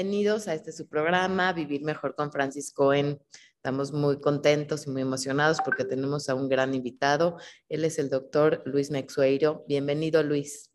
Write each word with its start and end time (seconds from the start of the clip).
bienvenidos 0.00 0.48
a 0.48 0.54
este 0.54 0.72
su 0.72 0.88
programa, 0.88 1.52
Vivir 1.52 1.82
Mejor 1.82 2.14
con 2.14 2.32
Francis 2.32 2.72
Cohen. 2.72 3.20
Estamos 3.56 3.92
muy 3.92 4.18
contentos 4.18 4.86
y 4.86 4.90
muy 4.90 5.02
emocionados 5.02 5.58
porque 5.62 5.84
tenemos 5.84 6.30
a 6.30 6.34
un 6.34 6.48
gran 6.48 6.74
invitado. 6.74 7.36
Él 7.68 7.84
es 7.84 7.98
el 7.98 8.08
doctor 8.08 8.62
Luis 8.64 8.90
Mexueiro. 8.90 9.62
Bienvenido, 9.68 10.22
Luis. 10.22 10.70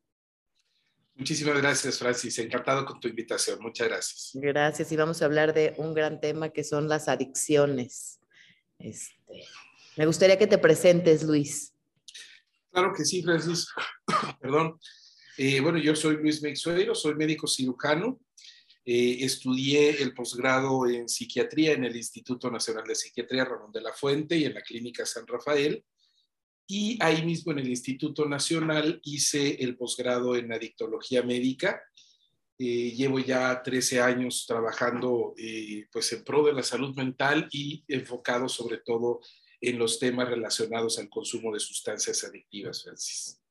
Muchísimas 1.16 1.58
gracias, 1.58 1.98
Francis. 1.98 2.38
Encantado 2.38 2.86
con 2.86 3.00
tu 3.00 3.08
invitación. 3.08 3.58
Muchas 3.62 3.88
gracias. 3.88 4.32
Gracias. 4.36 4.92
Y 4.92 4.96
vamos 4.96 5.24
a 5.24 5.26
hablar 5.26 5.56
de 5.56 5.74
un 5.78 5.96
gran 5.96 6.22
tema 6.22 6.50
que 6.50 6.64
son 6.64 6.88
las 6.88 7.08
adicciones. 7.08 8.20
Este, 8.78 9.44
me 9.98 10.06
gustaría 10.06 10.38
que 10.38 10.46
te 10.46 10.60
presentes, 10.60 11.24
Luis. 11.24 11.74
Claro 12.72 12.94
que 12.96 13.04
sí, 13.04 13.24
Francis. 13.24 13.70
Perdón. 14.40 14.80
Eh, 15.36 15.60
bueno, 15.62 15.80
yo 15.80 15.96
soy 15.96 16.18
Luis 16.18 16.44
Meixuero, 16.44 16.94
soy 16.94 17.16
médico 17.16 17.48
cirujano. 17.48 18.20
Eh, 18.88 19.18
estudié 19.22 20.02
el 20.02 20.14
posgrado 20.14 20.88
en 20.88 21.10
psiquiatría 21.10 21.74
en 21.74 21.86
el 21.86 21.96
Instituto 21.96 22.52
Nacional 22.52 22.86
de 22.86 22.94
Psiquiatría 22.94 23.44
Ramón 23.44 23.72
de 23.72 23.82
la 23.82 23.92
Fuente 23.92 24.38
y 24.38 24.46
en 24.46 24.54
la 24.54 24.62
Clínica 24.62 25.06
San 25.06 25.26
Rafael. 25.26 25.84
Y 26.68 26.98
ahí 27.02 27.26
mismo 27.26 27.52
en 27.52 27.60
el 27.60 27.70
Instituto 27.70 28.26
Nacional 28.26 29.00
hice 29.04 29.64
el 29.64 29.76
posgrado 29.76 30.36
en 30.36 30.54
adictología 30.54 31.24
médica. 31.24 31.82
Eh, 32.60 32.92
llevo 32.92 33.20
ya 33.20 33.62
13 33.62 34.02
años 34.02 34.46
trabajando 34.48 35.34
pues 35.92 36.14
en 36.14 36.24
pro 36.24 36.46
de 36.46 36.54
la 36.54 36.64
salud 36.64 36.96
mental 36.96 37.50
y 37.52 37.84
enfocado 37.88 38.48
sobre 38.48 38.78
todo 38.78 39.20
en 39.62 39.80
los 39.80 40.00
temas 40.00 40.30
relacionados 40.30 41.00
al 41.00 41.10
consumo 41.10 41.52
de 41.54 41.60
sustancias 41.60 42.24
adictivas, 42.24 42.84
Francis. 42.84 43.42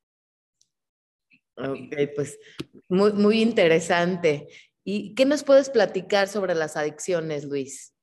Ok, 1.56 1.95
pues 2.14 2.39
muy, 2.89 3.12
muy 3.12 3.41
interesante. 3.41 4.48
¿Y 4.84 5.15
qué 5.15 5.24
nos 5.24 5.43
puedes 5.43 5.70
platicar 5.70 6.29
sobre 6.29 6.55
las 6.55 6.77
adicciones, 6.77 7.45
Luis? 7.45 7.95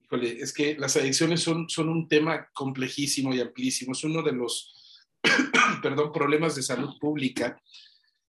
Híjole, 0.00 0.40
es 0.40 0.54
que 0.54 0.76
las 0.78 0.96
adicciones 0.96 1.42
son, 1.42 1.68
son 1.68 1.90
un 1.90 2.08
tema 2.08 2.48
complejísimo 2.54 3.34
y 3.34 3.40
amplísimo. 3.40 3.92
Es 3.92 4.02
uno 4.02 4.22
de 4.22 4.32
los, 4.32 5.06
perdón, 5.82 6.10
problemas 6.10 6.54
de 6.54 6.62
salud 6.62 6.98
pública. 6.98 7.60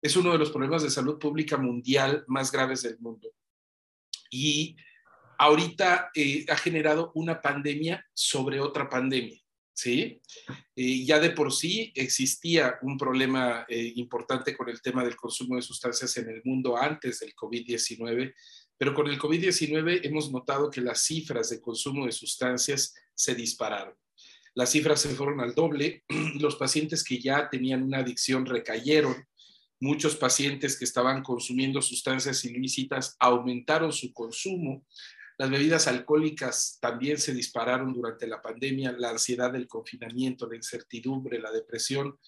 Es 0.01 0.15
uno 0.15 0.31
de 0.31 0.39
los 0.39 0.49
problemas 0.49 0.81
de 0.81 0.89
salud 0.89 1.19
pública 1.19 1.57
mundial 1.57 2.23
más 2.27 2.51
graves 2.51 2.81
del 2.81 2.97
mundo. 2.97 3.29
Y 4.31 4.75
ahorita 5.37 6.09
eh, 6.15 6.45
ha 6.49 6.57
generado 6.57 7.11
una 7.13 7.39
pandemia 7.39 8.03
sobre 8.13 8.59
otra 8.59 8.89
pandemia. 8.89 9.39
¿Sí? 9.79 10.21
Ya 10.75 11.19
de 11.19 11.31
por 11.31 11.53
sí 11.53 11.91
existía 11.95 12.77
un 12.81 12.97
problema 12.97 13.65
eh, 13.69 13.93
importante 13.95 14.55
con 14.55 14.69
el 14.69 14.81
tema 14.81 15.03
del 15.03 15.15
consumo 15.15 15.55
de 15.55 15.61
sustancias 15.61 16.17
en 16.17 16.29
el 16.29 16.41
mundo 16.43 16.77
antes 16.77 17.19
del 17.19 17.33
COVID-19, 17.33 18.33
pero 18.77 18.93
con 18.93 19.07
el 19.07 19.17
COVID-19 19.17 20.01
hemos 20.03 20.31
notado 20.31 20.69
que 20.69 20.81
las 20.81 21.03
cifras 21.03 21.49
de 21.49 21.61
consumo 21.61 22.05
de 22.05 22.11
sustancias 22.11 22.93
se 23.13 23.35
dispararon. 23.35 23.95
Las 24.53 24.71
cifras 24.71 25.01
se 25.01 25.09
fueron 25.09 25.39
al 25.39 25.55
doble, 25.55 26.03
los 26.39 26.55
pacientes 26.57 27.03
que 27.03 27.19
ya 27.19 27.49
tenían 27.49 27.83
una 27.83 27.99
adicción 27.99 28.45
recayeron, 28.45 29.27
muchos 29.79 30.17
pacientes 30.17 30.77
que 30.77 30.83
estaban 30.83 31.23
consumiendo 31.23 31.81
sustancias 31.81 32.43
ilícitas 32.43 33.15
aumentaron 33.19 33.93
su 33.93 34.11
consumo, 34.11 34.85
las 35.39 35.49
bebidas 35.49 35.87
alcohólicas 35.87 36.79
también 36.81 37.17
se 37.17 37.33
dispararon 37.33 37.93
durante 37.93 38.27
la 38.27 38.41
pandemia, 38.41 38.91
la 38.91 39.11
ansiedad 39.11 39.53
del 39.53 39.69
confinamiento, 39.69 40.49
la 40.49 40.57
incertidumbre, 40.57 41.39
la 41.39 41.49
depresión, 41.49 42.19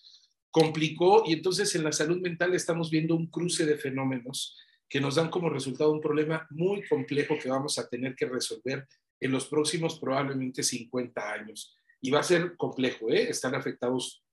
complicó 0.50 1.24
y 1.28 1.34
entonces 1.34 1.76
en 1.76 1.84
la 1.84 1.92
salud 1.92 2.22
mental 2.22 2.56
estamos 2.56 2.90
viendo 2.90 3.14
un 3.16 3.28
cruce 3.28 3.66
de 3.66 3.78
fenómenos 3.78 4.58
que 4.88 5.02
nos 5.02 5.16
dan 5.16 5.30
como 5.30 5.50
resultado 5.50 5.92
un 5.92 6.00
problema 6.00 6.48
muy 6.52 6.88
complejo 6.88 7.36
que 7.38 7.50
vamos 7.50 7.78
a 7.78 7.90
tener 7.90 8.16
que 8.16 8.28
resolver 8.28 8.88
en 9.20 9.32
los 9.32 9.46
próximos 9.48 10.00
probablemente 10.00 10.64
50 10.64 11.34
años. 11.34 11.76
Y 12.00 12.12
va 12.12 12.22
a 12.22 12.24
ser 12.24 12.56
complejo, 12.56 13.10
¿eh? 13.10 13.30
Están 13.30 13.56
afectados 13.56 14.24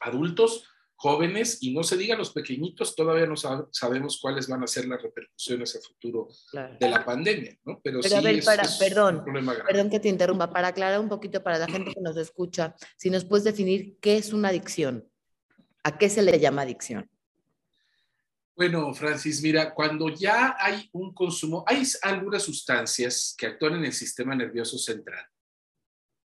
adultos, 0.00 0.64
jóvenes 1.02 1.58
y 1.62 1.74
no 1.74 1.82
se 1.82 1.96
diga 1.96 2.16
los 2.16 2.32
pequeñitos, 2.32 2.94
todavía 2.94 3.26
no 3.26 3.34
sabemos 3.36 4.20
cuáles 4.22 4.46
van 4.46 4.62
a 4.62 4.68
ser 4.68 4.86
las 4.86 5.02
repercusiones 5.02 5.74
a 5.74 5.80
futuro 5.80 6.28
de 6.78 6.88
la 6.88 7.04
pandemia, 7.04 7.58
¿no? 7.64 7.80
Pero, 7.82 8.00
sí 8.04 8.14
es, 8.14 8.76
perdón, 8.78 9.16
un 9.16 9.24
problema 9.24 9.52
grave. 9.52 9.68
Perdón 9.72 9.90
que 9.90 9.98
te 9.98 10.08
interrumpa, 10.08 10.48
para 10.52 10.68
aclarar 10.68 11.00
un 11.00 11.08
poquito 11.08 11.42
para 11.42 11.58
la 11.58 11.66
gente 11.66 11.92
que 11.92 12.00
nos 12.00 12.16
escucha, 12.16 12.76
si 12.96 13.10
nos 13.10 13.24
puedes 13.24 13.42
definir 13.42 13.98
qué 14.00 14.16
es 14.16 14.32
una 14.32 14.50
adicción, 14.50 15.04
¿a 15.82 15.98
qué 15.98 16.08
se 16.08 16.22
le 16.22 16.38
llama 16.38 16.62
adicción? 16.62 17.10
Bueno, 18.54 18.94
Francis, 18.94 19.42
mira, 19.42 19.74
cuando 19.74 20.08
ya 20.08 20.54
hay 20.56 20.88
un 20.92 21.12
consumo, 21.12 21.64
hay 21.66 21.82
algunas 22.02 22.44
sustancias 22.44 23.34
que 23.36 23.46
actúan 23.46 23.74
en 23.74 23.86
el 23.86 23.92
sistema 23.92 24.36
nervioso 24.36 24.78
central 24.78 25.26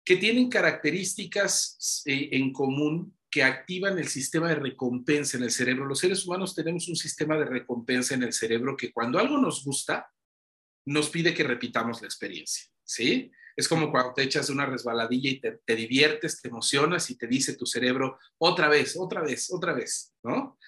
que 0.06 0.16
tienen 0.16 0.48
características 0.48 2.02
eh, 2.06 2.28
en 2.30 2.52
común 2.52 3.15
que 3.30 3.42
activan 3.42 3.98
el 3.98 4.08
sistema 4.08 4.48
de 4.48 4.54
recompensa 4.54 5.36
en 5.36 5.44
el 5.44 5.50
cerebro. 5.50 5.84
Los 5.84 5.98
seres 5.98 6.26
humanos 6.26 6.54
tenemos 6.54 6.88
un 6.88 6.96
sistema 6.96 7.36
de 7.36 7.44
recompensa 7.44 8.14
en 8.14 8.22
el 8.22 8.32
cerebro 8.32 8.76
que 8.76 8.92
cuando 8.92 9.18
algo 9.18 9.38
nos 9.38 9.64
gusta, 9.64 10.10
nos 10.86 11.10
pide 11.10 11.34
que 11.34 11.42
repitamos 11.42 12.00
la 12.00 12.06
experiencia, 12.06 12.66
¿sí? 12.84 13.30
Es 13.56 13.68
como 13.68 13.90
cuando 13.90 14.12
te 14.12 14.22
echas 14.22 14.50
una 14.50 14.66
resbaladilla 14.66 15.30
y 15.30 15.40
te, 15.40 15.76
diviertes, 15.76 16.40
te 16.40 16.48
emocionas 16.48 17.10
y 17.10 17.16
te 17.16 17.26
dice 17.26 17.56
tu 17.56 17.66
cerebro 17.66 18.18
otra 18.38 18.68
vez, 18.68 18.96
otra 18.98 19.22
vez, 19.22 19.50
otra 19.50 19.72
vez, 19.72 20.14
¿no? 20.22 20.58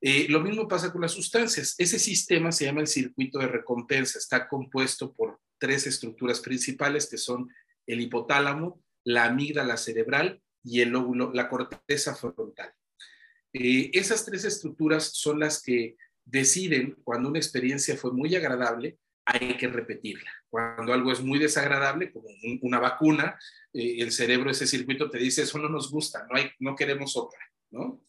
Eh, 0.00 0.26
lo 0.30 0.40
mismo 0.40 0.66
pasa 0.66 0.90
con 0.90 1.02
las 1.02 1.12
sustancias. 1.12 1.74
Ese 1.76 1.98
sistema 1.98 2.50
se 2.50 2.64
llama 2.64 2.80
el 2.80 2.86
circuito 2.86 3.38
de 3.38 3.48
recompensa. 3.48 4.18
Está 4.18 4.48
compuesto 4.48 5.12
por 5.12 5.38
tres 5.58 5.86
estructuras 5.86 6.40
principales 6.40 7.06
que 7.08 7.18
son 7.18 7.50
el 7.86 8.00
hipotálamo, 8.00 8.82
la 9.04 9.26
amígdala 9.26 9.76
cerebral 9.76 10.42
y 10.62 10.80
el 10.80 10.90
lóbulo, 10.90 11.30
la 11.32 11.48
corteza 11.48 12.14
frontal. 12.14 12.72
Eh, 13.52 13.90
esas 13.94 14.24
tres 14.24 14.44
estructuras 14.44 15.04
son 15.04 15.40
las 15.40 15.62
que 15.62 15.96
deciden 16.24 16.96
cuando 17.02 17.28
una 17.28 17.38
experiencia 17.38 17.96
fue 17.96 18.12
muy 18.12 18.34
agradable, 18.36 18.98
hay 19.24 19.56
que 19.56 19.68
repetirla. 19.68 20.30
Cuando 20.48 20.92
algo 20.92 21.12
es 21.12 21.20
muy 21.20 21.38
desagradable, 21.38 22.12
como 22.12 22.28
una 22.62 22.78
vacuna, 22.78 23.38
eh, 23.72 23.96
el 23.98 24.12
cerebro, 24.12 24.50
ese 24.50 24.66
circuito 24.66 25.10
te 25.10 25.18
dice, 25.18 25.42
eso 25.42 25.58
no 25.58 25.68
nos 25.68 25.90
gusta, 25.90 26.26
no, 26.28 26.36
hay, 26.36 26.50
no 26.58 26.74
queremos 26.74 27.16
otra, 27.16 27.40
¿no? 27.70 28.04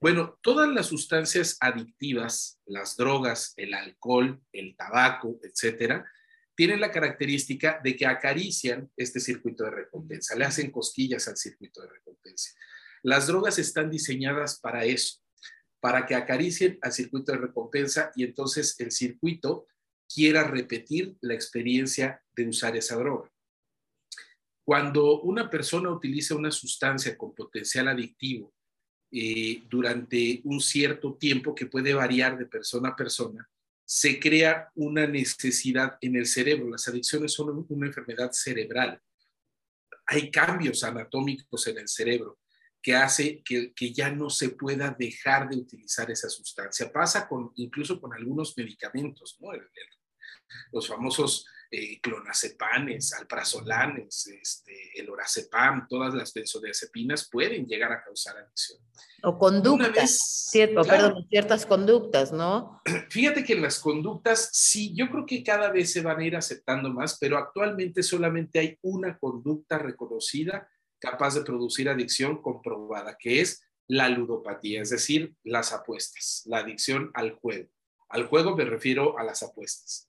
Bueno, 0.00 0.38
todas 0.42 0.68
las 0.68 0.86
sustancias 0.86 1.56
adictivas, 1.60 2.60
las 2.66 2.96
drogas, 2.96 3.54
el 3.56 3.72
alcohol, 3.72 4.40
el 4.52 4.76
tabaco, 4.76 5.38
etcétera, 5.42 6.04
tienen 6.56 6.80
la 6.80 6.90
característica 6.90 7.80
de 7.82 7.96
que 7.96 8.06
acarician 8.06 8.90
este 8.96 9.20
circuito 9.20 9.64
de 9.64 9.70
recompensa, 9.70 10.36
le 10.36 10.44
hacen 10.44 10.70
cosquillas 10.70 11.26
al 11.28 11.36
circuito 11.36 11.82
de 11.82 11.88
recompensa. 11.88 12.52
Las 13.02 13.26
drogas 13.26 13.58
están 13.58 13.90
diseñadas 13.90 14.60
para 14.60 14.84
eso, 14.84 15.20
para 15.80 16.06
que 16.06 16.14
acaricien 16.14 16.78
al 16.80 16.92
circuito 16.92 17.32
de 17.32 17.38
recompensa 17.38 18.12
y 18.14 18.24
entonces 18.24 18.76
el 18.78 18.90
circuito 18.92 19.66
quiera 20.08 20.44
repetir 20.44 21.16
la 21.20 21.34
experiencia 21.34 22.22
de 22.34 22.48
usar 22.48 22.76
esa 22.76 22.96
droga. 22.96 23.30
Cuando 24.64 25.20
una 25.20 25.50
persona 25.50 25.90
utiliza 25.90 26.34
una 26.34 26.50
sustancia 26.50 27.18
con 27.18 27.34
potencial 27.34 27.88
adictivo 27.88 28.54
eh, 29.12 29.62
durante 29.68 30.40
un 30.44 30.60
cierto 30.60 31.14
tiempo 31.16 31.54
que 31.54 31.66
puede 31.66 31.92
variar 31.92 32.38
de 32.38 32.46
persona 32.46 32.90
a 32.90 32.96
persona, 32.96 33.46
se 33.84 34.18
crea 34.18 34.70
una 34.74 35.06
necesidad 35.06 35.98
en 36.00 36.16
el 36.16 36.26
cerebro. 36.26 36.70
Las 36.70 36.88
adicciones 36.88 37.32
son 37.32 37.66
una 37.68 37.86
enfermedad 37.86 38.32
cerebral. 38.32 39.00
Hay 40.06 40.30
cambios 40.30 40.84
anatómicos 40.84 41.66
en 41.66 41.78
el 41.78 41.88
cerebro 41.88 42.38
que 42.82 42.94
hace 42.94 43.42
que, 43.42 43.72
ya 43.94 44.10
no 44.10 44.28
se 44.28 44.50
pueda 44.50 44.94
dejar 44.98 45.48
de 45.48 45.56
utilizar 45.56 46.10
esa 46.10 46.28
sustancia. 46.28 46.92
Pasa 46.92 47.26
con, 47.26 47.50
incluso 47.54 47.98
con 47.98 48.12
algunos 48.12 48.56
medicamentos, 48.58 49.38
¿no? 49.40 49.48
los 50.70 50.86
famosos 50.86 51.46
eh, 51.76 52.00
clonazepanes, 52.00 53.12
alprazolanes, 53.14 54.28
este, 54.28 54.92
el 54.94 55.10
orazepam, 55.10 55.88
todas 55.88 56.14
las 56.14 56.32
benzodiazepinas 56.32 57.28
pueden 57.28 57.66
llegar 57.66 57.90
a 57.90 58.04
causar 58.04 58.36
adicción. 58.36 58.78
O 59.24 59.36
conductas, 59.36 60.46
cierto, 60.50 60.82
perdón, 60.84 61.26
ciertas 61.28 61.66
conductas, 61.66 62.32
¿no? 62.32 62.80
Fíjate 63.10 63.42
que 63.42 63.56
las 63.56 63.80
conductas, 63.80 64.50
sí, 64.52 64.94
yo 64.94 65.10
creo 65.10 65.26
que 65.26 65.42
cada 65.42 65.72
vez 65.72 65.92
se 65.92 66.02
van 66.02 66.20
a 66.20 66.24
ir 66.24 66.36
aceptando 66.36 66.92
más, 66.92 67.18
pero 67.18 67.38
actualmente 67.38 68.04
solamente 68.04 68.60
hay 68.60 68.78
una 68.82 69.18
conducta 69.18 69.76
reconocida 69.76 70.68
capaz 71.00 71.34
de 71.34 71.42
producir 71.42 71.88
adicción 71.88 72.40
comprobada, 72.40 73.16
que 73.18 73.40
es 73.40 73.64
la 73.88 74.08
ludopatía, 74.08 74.80
es 74.80 74.90
decir, 74.90 75.34
las 75.42 75.72
apuestas, 75.72 76.42
la 76.46 76.58
adicción 76.58 77.10
al 77.14 77.32
juego. 77.32 77.68
Al 78.10 78.26
juego 78.26 78.54
me 78.54 78.64
refiero 78.64 79.18
a 79.18 79.24
las 79.24 79.42
apuestas. 79.42 80.08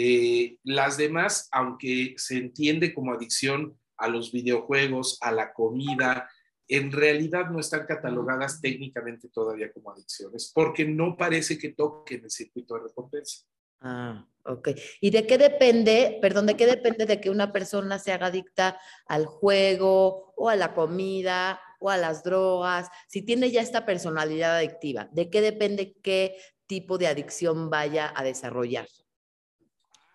Eh, 0.00 0.58
las 0.62 0.96
demás, 0.96 1.48
aunque 1.50 2.14
se 2.18 2.36
entiende 2.36 2.94
como 2.94 3.12
adicción 3.12 3.76
a 3.96 4.06
los 4.06 4.30
videojuegos, 4.30 5.18
a 5.20 5.32
la 5.32 5.52
comida, 5.52 6.30
en 6.68 6.92
realidad 6.92 7.50
no 7.50 7.58
están 7.58 7.84
catalogadas 7.84 8.60
técnicamente 8.60 9.28
todavía 9.28 9.72
como 9.72 9.90
adicciones, 9.90 10.52
porque 10.54 10.84
no 10.84 11.16
parece 11.16 11.58
que 11.58 11.70
toquen 11.70 12.22
el 12.22 12.30
circuito 12.30 12.76
de 12.76 12.82
recompensa. 12.84 13.44
Ah, 13.80 14.24
ok. 14.44 14.68
¿Y 15.00 15.10
de 15.10 15.26
qué 15.26 15.36
depende, 15.36 16.20
perdón, 16.22 16.46
de 16.46 16.56
qué 16.56 16.66
depende 16.66 17.04
de 17.04 17.20
que 17.20 17.30
una 17.30 17.52
persona 17.52 17.98
se 17.98 18.12
haga 18.12 18.26
adicta 18.26 18.78
al 19.08 19.26
juego 19.26 20.32
o 20.36 20.48
a 20.48 20.54
la 20.54 20.74
comida 20.74 21.60
o 21.80 21.90
a 21.90 21.96
las 21.96 22.22
drogas? 22.22 22.88
Si 23.08 23.22
tiene 23.22 23.50
ya 23.50 23.62
esta 23.62 23.84
personalidad 23.84 24.58
adictiva, 24.58 25.08
¿de 25.10 25.28
qué 25.28 25.40
depende 25.40 25.96
qué 26.04 26.36
tipo 26.68 26.98
de 26.98 27.08
adicción 27.08 27.68
vaya 27.68 28.12
a 28.14 28.22
desarrollar? 28.22 28.86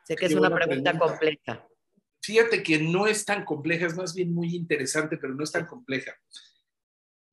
Sé 0.04 0.16
que 0.16 0.26
es 0.26 0.34
una 0.34 0.54
pregunta, 0.54 0.98
compleja. 0.98 1.68
Fíjate 2.22 2.64
que 2.64 2.80
no 2.80 3.08
es 3.08 3.26
tan 3.26 3.46
compleja, 3.46 3.86
es 3.86 3.96
más 3.96 4.14
bien 4.14 4.34
muy 4.34 4.56
interesante, 4.56 5.18
pero 5.18 5.34
no 5.34 5.44
es 5.44 5.52
tan 5.52 5.66
compleja. 5.66 6.16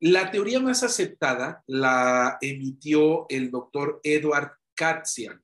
La 0.01 0.31
teoría 0.31 0.61
más 0.61 0.83
aceptada 0.83 1.63
la 1.67 2.39
emitió 2.41 3.27
el 3.29 3.51
doctor 3.51 4.01
Edward 4.03 4.53
Katzian 4.75 5.43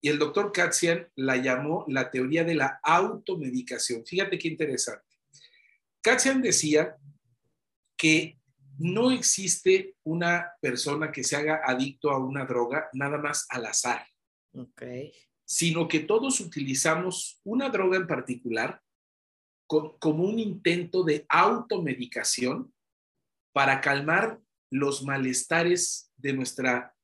y 0.00 0.08
el 0.08 0.18
doctor 0.18 0.50
Katzian 0.52 1.08
la 1.16 1.36
llamó 1.36 1.84
la 1.88 2.10
teoría 2.10 2.44
de 2.44 2.54
la 2.54 2.80
automedicación. 2.82 4.06
Fíjate 4.06 4.38
qué 4.38 4.48
interesante. 4.48 5.04
Katzian 6.00 6.40
decía 6.40 6.96
que 7.96 8.38
no 8.78 9.10
existe 9.10 9.96
una 10.04 10.52
persona 10.60 11.10
que 11.10 11.24
se 11.24 11.36
haga 11.36 11.60
adicto 11.64 12.10
a 12.10 12.18
una 12.18 12.46
droga 12.46 12.88
nada 12.92 13.18
más 13.18 13.46
al 13.50 13.66
azar. 13.66 14.06
Okay 14.52 15.12
sino 15.48 15.88
que 15.88 16.00
todos 16.00 16.40
utilizamos 16.40 17.40
una 17.42 17.70
droga 17.70 17.96
en 17.96 18.06
particular 18.06 18.82
como 19.66 20.24
un 20.24 20.38
intento 20.38 21.04
de 21.04 21.24
automedicación 21.28 22.72
para 23.54 23.80
calmar 23.80 24.40
los 24.70 25.02
malestares 25.04 26.12
de 26.16 26.34
nuestra 26.34 26.94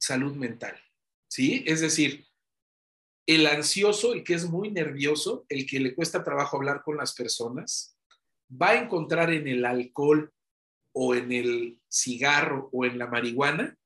salud 0.00 0.34
mental. 0.34 0.76
¿Sí? 1.28 1.62
Es 1.66 1.80
decir, 1.80 2.26
el 3.26 3.46
ansioso, 3.46 4.14
el 4.14 4.24
que 4.24 4.34
es 4.34 4.50
muy 4.50 4.72
nervioso, 4.72 5.46
el 5.48 5.64
que 5.64 5.78
le 5.78 5.94
cuesta 5.94 6.24
trabajo 6.24 6.56
hablar 6.56 6.82
con 6.82 6.96
las 6.96 7.14
personas, 7.14 7.96
va 8.50 8.70
a 8.70 8.82
encontrar 8.82 9.32
en 9.32 9.46
el 9.46 9.64
alcohol 9.64 10.32
o 10.92 11.14
en 11.14 11.30
el 11.30 11.80
cigarro 11.88 12.68
o 12.72 12.84
en 12.84 12.98
la 12.98 13.06
marihuana 13.06 13.78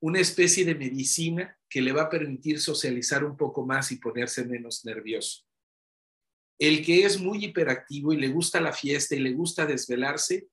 una 0.00 0.20
especie 0.20 0.66
de 0.66 0.74
medicina 0.74 1.58
que 1.74 1.82
le 1.82 1.92
va 1.92 2.02
a 2.02 2.08
permitir 2.08 2.60
socializar 2.60 3.24
un 3.24 3.36
poco 3.36 3.66
más 3.66 3.90
y 3.90 3.96
ponerse 3.96 4.44
menos 4.44 4.84
nervioso. 4.84 5.42
El 6.56 6.84
que 6.84 7.04
es 7.04 7.20
muy 7.20 7.46
hiperactivo 7.46 8.12
y 8.12 8.16
le 8.16 8.28
gusta 8.28 8.60
la 8.60 8.72
fiesta 8.72 9.16
y 9.16 9.18
le 9.18 9.32
gusta 9.32 9.66
desvelarse, 9.66 10.46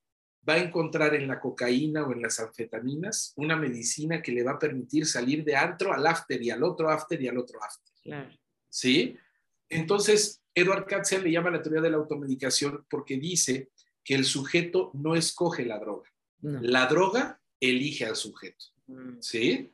va 0.49 0.55
a 0.55 0.63
encontrar 0.63 1.13
en 1.13 1.27
la 1.27 1.39
cocaína 1.39 2.07
o 2.07 2.11
en 2.11 2.23
las 2.23 2.39
anfetaminas 2.39 3.33
una 3.35 3.55
medicina 3.55 4.19
que 4.19 4.31
le 4.31 4.41
va 4.41 4.53
a 4.53 4.57
permitir 4.57 5.05
salir 5.05 5.43
de 5.43 5.55
antro 5.55 5.93
al 5.93 6.07
after 6.07 6.41
y 6.41 6.49
al 6.49 6.63
otro 6.63 6.89
after 6.89 7.21
y 7.21 7.27
al 7.27 7.37
otro 7.37 7.59
after. 7.63 8.39
¿Sí? 8.67 9.15
Entonces, 9.69 10.41
Edward 10.55 10.87
Katzel 10.87 11.23
le 11.23 11.31
llama 11.31 11.51
la 11.51 11.61
teoría 11.61 11.81
de 11.81 11.91
la 11.91 11.97
automedicación 11.97 12.83
porque 12.89 13.17
dice 13.17 13.69
que 14.03 14.15
el 14.15 14.25
sujeto 14.25 14.89
no 14.95 15.15
escoge 15.15 15.65
la 15.65 15.77
droga. 15.77 16.09
La 16.39 16.87
droga 16.87 17.39
elige 17.59 18.05
al 18.05 18.15
sujeto. 18.15 18.65
Mm. 18.87 19.17
¿Sí? 19.19 19.71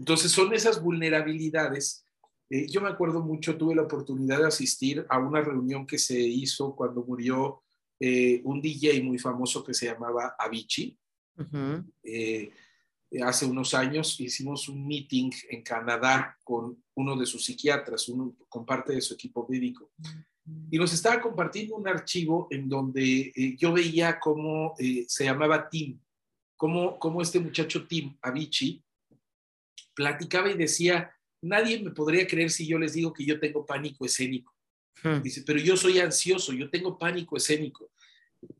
Entonces 0.00 0.32
son 0.32 0.54
esas 0.54 0.82
vulnerabilidades. 0.82 2.06
Eh, 2.48 2.66
yo 2.68 2.80
me 2.80 2.88
acuerdo 2.88 3.20
mucho, 3.20 3.58
tuve 3.58 3.74
la 3.74 3.82
oportunidad 3.82 4.38
de 4.38 4.46
asistir 4.46 5.04
a 5.10 5.18
una 5.18 5.42
reunión 5.42 5.86
que 5.86 5.98
se 5.98 6.18
hizo 6.18 6.74
cuando 6.74 7.04
murió 7.04 7.62
eh, 8.00 8.40
un 8.44 8.62
DJ 8.62 9.02
muy 9.02 9.18
famoso 9.18 9.62
que 9.62 9.74
se 9.74 9.86
llamaba 9.86 10.34
Avicii. 10.38 10.98
Eh, 12.02 12.50
hace 13.22 13.44
unos 13.44 13.74
años 13.74 14.18
hicimos 14.20 14.70
un 14.70 14.86
meeting 14.86 15.32
en 15.50 15.62
Canadá 15.62 16.38
con 16.44 16.82
uno 16.94 17.14
de 17.14 17.26
sus 17.26 17.44
psiquiatras, 17.44 18.08
uno, 18.08 18.34
con 18.48 18.64
parte 18.64 18.94
de 18.94 19.02
su 19.02 19.12
equipo 19.12 19.46
médico. 19.50 19.90
Y 20.70 20.78
nos 20.78 20.94
estaba 20.94 21.20
compartiendo 21.20 21.76
un 21.76 21.86
archivo 21.86 22.48
en 22.50 22.70
donde 22.70 23.54
yo 23.58 23.72
veía 23.74 24.18
cómo 24.18 24.74
se 24.78 25.24
llamaba 25.24 25.68
Tim, 25.68 26.00
cómo, 26.56 27.20
este 27.20 27.38
muchacho 27.38 27.86
Tim 27.86 28.16
Avicii 28.22 28.82
platicaba 30.00 30.50
y 30.50 30.56
decía, 30.56 31.14
nadie 31.42 31.78
me 31.82 31.90
podría 31.90 32.26
creer 32.26 32.50
si 32.50 32.66
yo 32.66 32.78
les 32.78 32.94
digo 32.94 33.12
que 33.12 33.26
yo 33.26 33.38
tengo 33.38 33.66
pánico 33.66 34.06
escénico. 34.06 34.54
Hmm. 35.02 35.20
Dice, 35.20 35.42
pero 35.46 35.58
yo 35.58 35.76
soy 35.76 35.98
ansioso, 35.98 36.54
yo 36.54 36.70
tengo 36.70 36.98
pánico 36.98 37.36
escénico. 37.36 37.90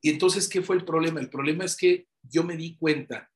Y 0.02 0.10
entonces, 0.10 0.46
¿qué 0.46 0.60
fue 0.60 0.76
el 0.76 0.84
problema? 0.84 1.18
El 1.18 1.30
problema 1.30 1.64
es 1.64 1.74
que 1.74 2.06
yo 2.22 2.44
me 2.44 2.58
di 2.58 2.76
cuenta 2.76 3.30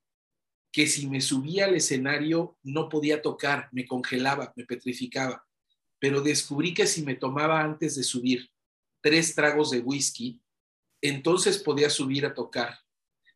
que 0.71 0.87
si 0.87 1.09
me 1.09 1.23
subía 1.23 1.65
al 1.65 1.77
escenario 1.77 2.59
no 2.63 2.91
podía 2.91 3.23
tocar, 3.23 3.71
me 3.73 3.87
congelaba, 3.87 4.53
me 4.55 4.67
petrificaba. 4.67 5.47
Pero 5.99 6.21
descubrí 6.21 6.75
que 6.75 6.87
si 6.87 7.05
me 7.05 7.15
tomaba 7.15 7.63
antes 7.63 7.97
de 7.97 8.03
subir 8.03 8.51
tres 9.03 9.35
tragos 9.35 9.71
de 9.71 9.81
whisky, 9.81 10.43
entonces 11.03 11.57
podía 11.57 11.89
subir 11.89 12.27
a 12.27 12.35
tocar. 12.35 12.79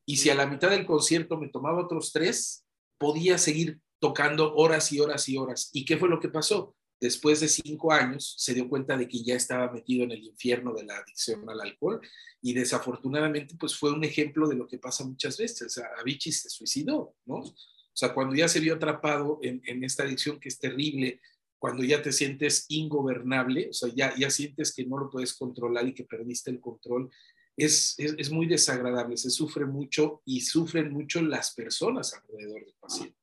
Y 0.05 0.19
si 0.19 0.29
a 0.29 0.35
la 0.35 0.47
mitad 0.47 0.69
del 0.69 0.85
concierto 0.85 1.39
me 1.39 1.49
tomaba 1.49 1.83
otros 1.83 2.13
tres, 2.13 2.67
podía 2.99 3.39
seguir 3.39 3.81
tocando 3.99 4.55
horas 4.55 4.93
y 4.93 5.01
horas 5.01 5.29
y 5.29 5.37
horas. 5.37 5.71
¿Y 5.73 5.85
qué 5.85 5.97
fue 5.97 6.09
lo 6.09 6.21
que 6.21 6.29
pasó? 6.29 6.77
Después 7.01 7.41
de 7.41 7.49
cinco 7.49 7.93
años 7.93 8.35
se 8.39 8.55
dio 8.55 8.69
cuenta 8.69 8.97
de 8.97 9.07
que 9.07 9.23
ya 9.23 9.35
estaba 9.35 9.71
metido 9.71 10.05
en 10.05 10.13
el 10.13 10.25
infierno 10.25 10.75
de 10.75 10.85
la 10.85 10.97
adicción 10.97 11.49
al 11.49 11.61
alcohol 11.61 12.01
y 12.43 12.55
desafortunadamente 12.55 13.55
pues 13.59 13.77
fue 13.77 13.93
un 13.93 14.03
ejemplo 14.03 14.49
de 14.49 14.57
lo 14.57 14.67
que 14.67 14.79
pasa 14.79 15.05
muchas 15.05 15.39
veces. 15.39 15.63
O 15.63 15.71
sea, 15.71 15.89
se 16.19 16.51
suicidó, 16.51 17.15
¿no? 17.25 17.37
O 17.37 17.55
sea, 17.95 18.15
cuando 18.15 18.35
ya 18.35 18.49
se 18.49 18.61
vio 18.61 18.75
atrapado 18.75 19.39
en, 19.43 19.61
en 19.65 19.85
esta 19.85 20.03
adicción 20.03 20.39
que 20.41 20.49
es 20.49 20.59
terrible, 20.59 21.21
cuando 21.59 21.83
ya 21.83 22.03
te 22.03 22.13
sientes 22.13 22.67
ingobernable, 22.69 23.69
o 23.71 23.73
sea, 23.73 23.91
ya, 23.95 24.15
ya 24.17 24.31
sientes 24.31 24.73
que 24.73 24.85
no 24.85 24.99
lo 24.99 25.11
puedes 25.11 25.35
controlar 25.35 25.87
y 25.89 25.95
que 25.95 26.05
perdiste 26.05 26.51
el 26.51 26.61
control, 26.61 27.11
es, 27.59 28.31
muy 28.31 28.47
desagradable, 28.47 29.17
se 29.17 29.31
sufre 29.31 29.67
mucho 29.67 30.23
y 30.25 30.43
sufren 30.43 30.93
mucho 30.93 31.21
las 31.21 31.55
personas 31.55 32.15
alrededor 32.15 32.65
del 32.65 32.75
paciente. 32.79 33.19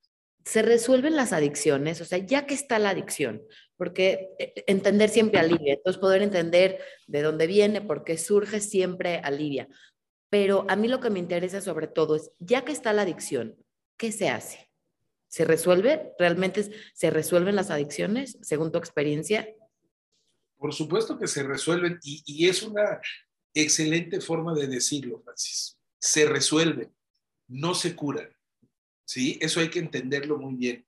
Se 0.46 0.62
resuelven 0.62 1.16
las 1.16 1.34
adicciones, 1.34 2.00
o 2.02 2.06
sea, 2.06 2.20
ya 2.20 2.46
que 2.46 2.54
está 2.54 2.80
la 2.80 2.92
adicción, 2.92 3.42
porque 3.76 4.30
eh, 4.40 4.64
entender 4.68 5.10
siempre 5.10 5.40
alivia, 5.40 5.74
entonces 5.74 6.00
poder 6.00 6.22
entender 6.22 6.80
de 7.08 7.22
dónde 7.22 7.48
viene, 7.48 7.82
por 7.82 8.04
qué 8.04 8.18
surge, 8.18 8.62
siempre 8.62 9.18
alivia. 9.24 9.68
Pero 10.30 10.66
a 10.70 10.76
mí 10.76 10.88
lo 10.88 11.00
que 11.00 11.10
me 11.10 11.20
interesa 11.20 11.62
sobre 11.62 11.88
todo 11.88 12.16
es, 12.16 12.32
ya 12.40 12.64
que 12.64 12.72
está 12.72 12.94
la 12.94 13.02
adicción, 13.02 13.56
¿qué 13.98 14.12
se 14.12 14.30
hace? 14.30 14.70
¿Se 15.28 15.46
resuelve? 15.46 16.14
¿Realmente 16.18 16.72
se 16.94 17.10
resuelven 17.10 17.56
las 17.56 17.70
adicciones, 17.70 18.38
según 18.42 18.72
tu 18.72 18.78
experiencia? 18.78 19.48
Por 20.58 20.74
supuesto 20.74 21.20
que 21.20 21.28
se 21.28 21.44
resuelven 21.44 22.00
y, 22.04 22.48
es 22.48 22.64
una 22.64 23.02
excelente 23.54 24.22
forma 24.22 24.54
de 24.54 24.68
decirlo, 24.68 25.22
Francis. 25.24 25.78
Se 26.00 26.26
resuelve, 26.26 26.92
no 27.48 27.76
se 27.76 27.96
cura. 27.96 28.30
¿Sí? 29.06 29.38
Eso 29.40 29.60
hay 29.60 29.70
que 29.70 29.80
entenderlo 29.80 30.38
muy 30.38 30.56
bien. 30.56 30.86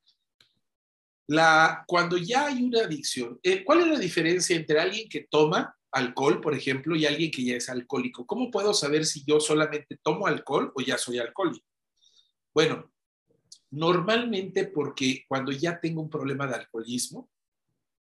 La, 1.28 1.84
cuando 1.88 2.18
ya 2.18 2.48
hay 2.48 2.64
una 2.64 2.82
adicción, 2.82 3.40
eh, 3.44 3.64
¿cuál 3.64 3.82
es 3.82 3.88
la 3.88 4.00
diferencia 4.00 4.56
entre 4.56 4.80
alguien 4.80 5.10
que 5.10 5.28
toma 5.30 5.78
alcohol, 5.92 6.42
por 6.42 6.54
ejemplo, 6.54 6.96
y 6.96 7.06
alguien 7.06 7.32
que 7.32 7.44
ya 7.44 7.56
es 7.56 7.70
alcohólico? 7.70 8.26
¿Cómo 8.26 8.50
puedo 8.50 8.74
saber 8.74 9.06
si 9.06 9.24
yo 9.26 9.40
solamente 9.40 10.00
tomo 10.02 10.26
alcohol 10.26 10.72
o 10.74 10.82
ya 10.82 10.98
soy 10.98 11.20
alcohólico? 11.20 11.66
Bueno, 12.54 12.92
normalmente 13.72 14.66
porque 14.66 15.26
cuando 15.28 15.52
ya 15.52 15.80
tengo 15.80 16.02
un 16.02 16.10
problema 16.10 16.48
de 16.48 16.56
alcoholismo, 16.56 17.30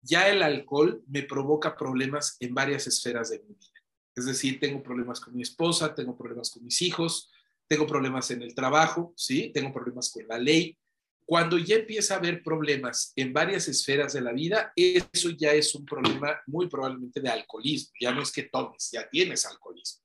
ya 0.02 0.30
el 0.30 0.44
alcohol 0.44 1.04
me 1.08 1.24
provoca 1.24 1.76
problemas 1.76 2.38
en 2.40 2.54
varias 2.54 2.88
esferas 2.88 3.30
de 3.30 3.40
mi 3.40 3.56
vida. 3.56 3.82
Es 4.16 4.26
decir, 4.26 4.60
tengo 4.60 4.82
problemas 4.82 5.20
con 5.20 5.36
mi 5.36 5.42
esposa, 5.42 5.94
tengo 5.94 6.18
problemas 6.18 6.50
con 6.52 6.64
mis 6.64 6.82
hijos, 6.82 7.30
tengo 7.67 7.86
problemas 7.86 8.31
en 8.31 8.41
el 8.41 8.55
trabajo, 8.55 9.13
¿sí? 9.15 9.51
Tengo 9.53 9.74
problemas 9.74 10.12
con 10.12 10.27
la 10.27 10.39
ley. 10.39 10.77
Cuando 11.25 11.57
ya 11.57 11.75
empieza 11.75 12.13
a 12.13 12.17
haber 12.17 12.41
problemas 12.41 13.12
en 13.15 13.33
varias 13.33 13.67
esferas 13.67 14.13
de 14.13 14.21
la 14.21 14.31
vida, 14.31 14.71
eso 14.75 15.29
ya 15.31 15.51
es 15.51 15.75
un 15.75 15.86
problema 15.86 16.39
muy 16.47 16.67
probablemente 16.69 17.19
de 17.19 17.29
alcoholismo. 17.29 17.91
Ya 18.00 18.13
no 18.13 18.21
es 18.21 18.31
que 18.31 18.43
tomes, 18.43 18.89
ya 18.91 19.09
tienes 19.09 19.45
alcoholismo. 19.45 20.03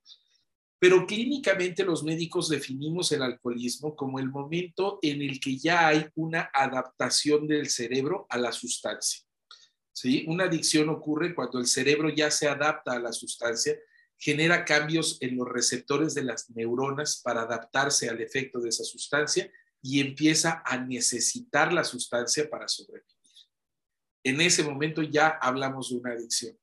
Pero 0.81 1.07
clínicamente 1.07 1.85
los 1.85 2.03
médicos 2.03 2.49
definimos 2.49 3.13
el 3.13 3.23
alcoholismo 3.23 3.95
como 3.95 4.19
el 4.19 4.29
momento 4.29 4.99
en 5.01 5.23
el 5.23 5.39
que 5.39 5.57
ya 5.57 5.87
hay 5.87 6.09
una 6.17 6.51
adaptación 6.53 7.47
del 7.47 7.71
cerebro 7.71 8.27
a 8.29 8.37
la 8.37 8.51
sustancia. 8.51 9.23
¿Sí? 9.93 10.25
Una 10.27 10.45
adicción 10.45 10.89
ocurre 10.89 11.37
cuando 11.37 11.61
el 11.61 11.67
cerebro 11.67 12.09
ya 12.09 12.33
se 12.33 12.49
adapta 12.49 12.95
a 12.95 12.99
la 12.99 13.13
sustancia 13.13 13.79
genera 14.23 14.65
cambios 14.65 15.19
en 15.21 15.37
los 15.37 15.49
receptores 15.49 16.15
de 16.15 16.23
las 16.23 16.49
neuronas 16.51 17.21
para 17.25 17.43
adaptarse 17.43 18.09
al 18.09 18.21
efecto 18.21 18.61
de 18.61 18.69
esa 18.69 18.85
sustancia 18.85 19.51
y 19.83 20.01
empieza 20.01 20.63
a 20.65 20.79
necesitar 20.79 21.73
la 21.73 21.83
sustancia 21.83 22.49
para 22.49 22.69
sobrevivir. 22.69 23.11
En 24.23 24.41
ese 24.41 24.63
momento 24.63 25.03
ya 25.03 25.29
hablamos 25.29 25.91
de 25.91 25.97
una 25.97 26.13
adicción. 26.13 26.57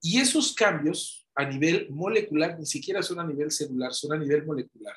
Y 0.00 0.18
esos 0.18 0.54
cambios 0.54 1.28
a 1.34 1.44
nivel 1.44 1.90
molecular, 1.90 2.58
ni 2.58 2.64
siquiera 2.64 3.02
son 3.02 3.20
a 3.20 3.26
nivel 3.26 3.50
celular, 3.50 3.92
son 3.92 4.14
a 4.14 4.18
nivel 4.18 4.46
molecular. 4.46 4.96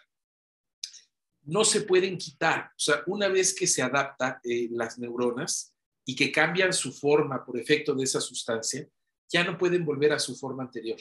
No 1.43 1.65
se 1.65 1.81
pueden 1.81 2.17
quitar. 2.17 2.71
O 2.71 2.79
sea, 2.79 3.03
una 3.07 3.27
vez 3.27 3.53
que 3.53 3.67
se 3.67 3.81
adapta 3.81 4.39
eh, 4.43 4.69
las 4.71 4.97
neuronas, 4.97 5.73
y 6.07 6.15
que 6.15 6.31
cambian 6.31 6.71
su 6.71 6.93
forma 6.93 7.45
por 7.45 7.59
efecto 7.59 7.93
de 7.93 8.05
esa 8.05 8.21
sustancia, 8.21 8.87
ya 9.29 9.43
no 9.43 9.57
pueden 9.57 9.85
volver 9.85 10.13
a 10.13 10.19
su 10.19 10.37
forma 10.37 10.63
anterior. 10.63 10.97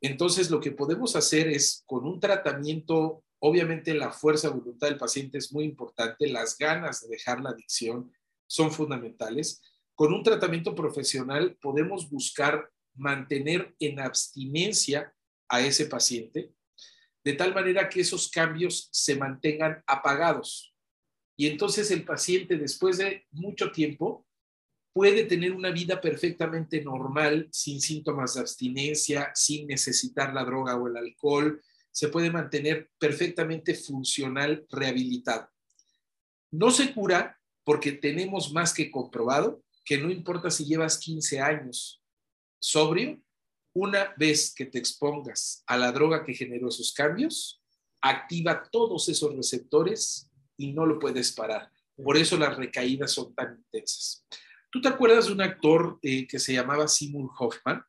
Entonces, 0.00 0.50
lo 0.50 0.60
que 0.60 0.72
podemos 0.72 1.14
hacer 1.16 1.48
es, 1.48 1.84
con 1.86 2.06
un 2.06 2.20
tratamiento, 2.20 3.22
obviamente 3.38 3.92
la 3.94 4.10
fuerza 4.12 4.48
de 4.48 4.54
voluntad 4.54 4.88
del 4.88 4.98
paciente 4.98 5.38
es 5.38 5.52
muy 5.52 5.64
importante, 5.64 6.28
las 6.28 6.56
ganas 6.56 7.02
de 7.02 7.08
dejar 7.08 7.40
la 7.40 7.50
adicción 7.50 8.12
son 8.46 8.72
fundamentales. 8.72 9.62
Con 9.94 10.14
un 10.14 10.22
tratamiento 10.22 10.74
profesional 10.74 11.56
podemos 11.60 12.08
buscar 12.08 12.70
mantener 12.94 13.74
en 13.78 14.00
abstinencia 14.00 15.14
a 15.48 15.60
ese 15.60 15.86
paciente, 15.86 16.52
de 17.22 17.32
tal 17.34 17.54
manera 17.54 17.88
que 17.88 18.00
esos 18.00 18.30
cambios 18.30 18.88
se 18.92 19.16
mantengan 19.16 19.82
apagados. 19.86 20.74
Y 21.36 21.46
entonces 21.46 21.90
el 21.90 22.04
paciente, 22.04 22.56
después 22.56 22.98
de 22.98 23.26
mucho 23.30 23.72
tiempo, 23.72 24.26
puede 24.92 25.24
tener 25.24 25.52
una 25.52 25.70
vida 25.70 26.00
perfectamente 26.00 26.82
normal, 26.82 27.48
sin 27.52 27.80
síntomas 27.80 28.34
de 28.34 28.40
abstinencia, 28.40 29.30
sin 29.34 29.66
necesitar 29.66 30.34
la 30.34 30.44
droga 30.44 30.76
o 30.76 30.88
el 30.88 30.96
alcohol, 30.96 31.62
se 31.92 32.08
puede 32.08 32.30
mantener 32.30 32.90
perfectamente 32.98 33.74
funcional, 33.74 34.66
rehabilitado. 34.70 35.48
No 36.50 36.70
se 36.70 36.92
cura 36.92 37.38
porque 37.64 37.92
tenemos 37.92 38.52
más 38.52 38.74
que 38.74 38.90
comprobado 38.90 39.62
que 39.84 39.98
no 39.98 40.10
importa 40.10 40.50
si 40.50 40.64
llevas 40.64 40.98
15 40.98 41.40
años 41.40 42.02
sobrio, 42.58 43.20
una 43.72 44.14
vez 44.16 44.52
que 44.54 44.66
te 44.66 44.78
expongas 44.78 45.62
a 45.66 45.76
la 45.76 45.92
droga 45.92 46.24
que 46.24 46.34
generó 46.34 46.68
esos 46.68 46.92
cambios, 46.92 47.62
activa 48.00 48.62
todos 48.70 49.08
esos 49.08 49.34
receptores 49.34 50.28
y 50.56 50.72
no 50.72 50.86
lo 50.86 50.98
puedes 50.98 51.32
parar. 51.32 51.70
Por 51.96 52.16
eso 52.16 52.36
las 52.36 52.56
recaídas 52.56 53.12
son 53.12 53.34
tan 53.34 53.56
intensas. 53.56 54.26
¿Tú 54.70 54.80
te 54.80 54.88
acuerdas 54.88 55.26
de 55.26 55.32
un 55.32 55.40
actor 55.40 55.98
eh, 56.00 56.28
que 56.28 56.38
se 56.38 56.52
llamaba 56.52 56.86
Simon 56.86 57.28
Hoffman? 57.36 57.82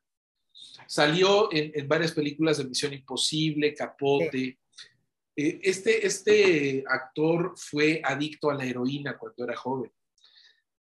Salió 0.88 1.48
en, 1.52 1.86
varias 1.86 2.10
películas 2.12 2.58
de 2.58 2.64
Misión 2.64 2.92
Imposible, 2.92 3.72
Capote. 3.72 4.58
Eh, 5.36 5.60
este, 5.62 6.04
este 6.04 6.84
actor 6.88 7.54
fue 7.56 8.02
adicto 8.04 8.50
a 8.50 8.54
la 8.54 8.64
heroína 8.64 9.16
cuando 9.16 9.44
era 9.44 9.56
joven. 9.56 9.92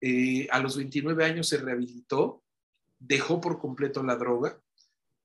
Eh, 0.00 0.48
a 0.50 0.58
los 0.58 0.76
29 0.76 1.24
años 1.24 1.48
se 1.48 1.58
rehabilitó, 1.58 2.42
dejó 2.98 3.40
por 3.40 3.58
completo 3.58 4.02
la 4.02 4.16
droga, 4.16 4.60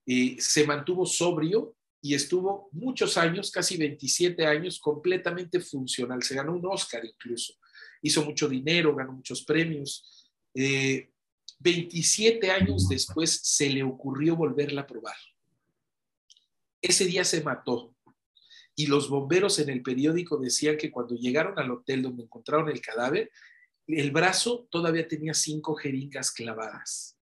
se 0.06 0.66
mantuvo 0.66 1.06
sobrio 1.06 1.76
y 2.02 2.16
estuvo 2.16 2.70
muchos 2.72 3.18
años, 3.18 3.52
casi 3.52 3.78
27 3.78 4.46
años, 4.46 4.80
completamente 4.80 5.60
funcional. 5.60 6.24
Se 6.24 6.36
ganó 6.36 6.54
un 6.56 6.66
Oscar 6.66 7.06
incluso. 7.06 7.54
Hizo 8.02 8.24
mucho 8.24 8.48
dinero, 8.48 8.96
ganó 8.96 9.14
muchos 9.14 9.44
premios 9.44 10.19
27 11.60 12.46
eh, 12.46 12.52
años 12.52 12.90
después 12.90 13.40
se 13.44 13.70
le 13.70 13.84
ocurrió 13.84 14.36
volverla 14.36 14.82
a 14.82 14.88
probar. 14.88 15.16
Ese 16.82 17.06
día 17.06 17.24
se 17.24 17.42
mató 17.42 17.96
y 18.76 18.88
los 18.88 19.10
bomberos 19.10 19.60
en 19.60 19.70
el 19.70 19.82
periódico 19.84 20.38
decían 20.38 20.78
que 20.78 20.92
cuando 20.92 21.16
llegaron 21.16 21.60
al 21.60 21.72
hotel 21.72 22.02
donde 22.02 22.24
encontraron 22.24 22.70
el 22.70 22.82
cadáver, 22.82 23.32
el 23.88 24.12
brazo 24.12 24.68
todavía 24.70 25.08
tenía 25.08 25.34
cinco 25.34 25.76
jeringas 25.76 26.32
clavadas. 26.32 27.18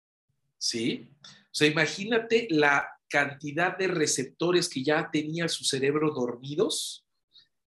¿Sí? 0.57 1.11
O 1.21 1.53
sea, 1.53 1.67
imagínate 1.67 2.47
la 2.49 2.87
cantidad 3.07 3.77
de 3.77 3.87
receptores 3.87 4.67
que 4.67 4.83
ya 4.83 5.11
tenía 5.11 5.47
su 5.47 5.63
cerebro 5.63 6.11
dormidos 6.11 7.03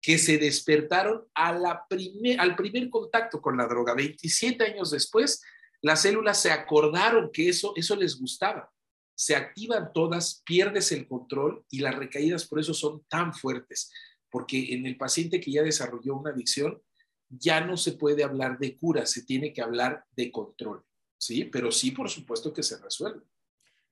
que 0.01 0.17
se 0.19 0.37
despertaron 0.37 1.27
al 1.33 2.55
primer 2.55 2.89
contacto 2.91 3.41
con 3.41 3.57
la 3.57 3.65
droga. 3.65 3.95
27 3.95 4.63
años 4.63 4.91
después, 4.91 5.41
las 5.85 6.01
células 6.01 6.41
se 6.41 6.49
acordaron 6.49 7.29
que 7.31 7.47
eso, 7.47 7.73
eso 7.75 7.95
les 7.95 8.19
gustaba. 8.19 8.73
Se 9.13 9.35
activan 9.35 9.93
todas, 9.93 10.41
pierdes 10.43 10.91
el 10.91 11.07
control 11.07 11.63
y 11.69 11.79
las 11.79 11.95
recaídas 11.95 12.47
por 12.47 12.59
eso 12.59 12.73
son 12.73 13.05
tan 13.07 13.35
fuertes, 13.35 13.91
porque 14.31 14.73
en 14.73 14.87
el 14.87 14.97
paciente 14.97 15.39
que 15.39 15.51
ya 15.51 15.61
desarrolló 15.61 16.15
una 16.15 16.31
adicción, 16.31 16.81
ya 17.29 17.61
no 17.61 17.77
se 17.77 17.91
puede 17.91 18.23
hablar 18.23 18.57
de 18.57 18.75
cura, 18.75 19.05
se 19.05 19.23
tiene 19.23 19.53
que 19.53 19.61
hablar 19.61 20.03
de 20.15 20.31
control, 20.31 20.83
¿sí? 21.19 21.45
Pero 21.45 21.71
sí, 21.71 21.91
por 21.91 22.09
supuesto 22.09 22.51
que 22.51 22.63
se 22.63 22.81
resuelve. 22.81 23.21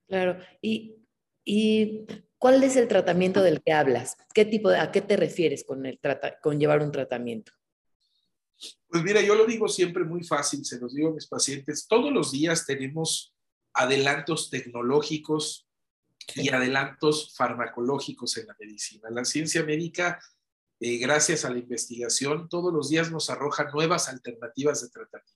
Claro, 0.08 0.38
y, 0.60 0.96
y 1.44 2.06
¿Cuál 2.44 2.62
es 2.64 2.76
el 2.76 2.88
tratamiento 2.88 3.40
del 3.40 3.62
que 3.62 3.72
hablas? 3.72 4.18
¿Qué 4.34 4.44
tipo 4.44 4.68
de, 4.68 4.78
¿A 4.78 4.92
qué 4.92 5.00
te 5.00 5.16
refieres 5.16 5.64
con, 5.64 5.86
el 5.86 6.00
con 6.42 6.58
llevar 6.58 6.82
un 6.82 6.92
tratamiento? 6.92 7.52
Pues 8.88 9.02
mira, 9.02 9.20
yo 9.20 9.34
lo 9.34 9.46
digo 9.46 9.68
siempre 9.68 10.04
muy 10.04 10.22
fácil, 10.24 10.64
se 10.64 10.78
los 10.78 10.94
digo 10.94 11.08
a 11.08 11.14
mis 11.14 11.26
pacientes, 11.26 11.86
todos 11.86 12.12
los 12.12 12.32
días 12.32 12.66
tenemos 12.66 13.34
adelantos 13.72 14.50
tecnológicos 14.50 15.66
y 16.34 16.48
adelantos 16.48 17.34
farmacológicos 17.36 18.36
en 18.38 18.46
la 18.46 18.56
medicina. 18.58 19.10
La 19.10 19.24
ciencia 19.24 19.62
médica, 19.62 20.20
eh, 20.80 20.98
gracias 20.98 21.44
a 21.44 21.50
la 21.50 21.58
investigación, 21.58 22.48
todos 22.48 22.72
los 22.72 22.88
días 22.88 23.10
nos 23.10 23.30
arroja 23.30 23.70
nuevas 23.72 24.08
alternativas 24.08 24.82
de 24.82 24.88
tratamiento. 24.90 25.32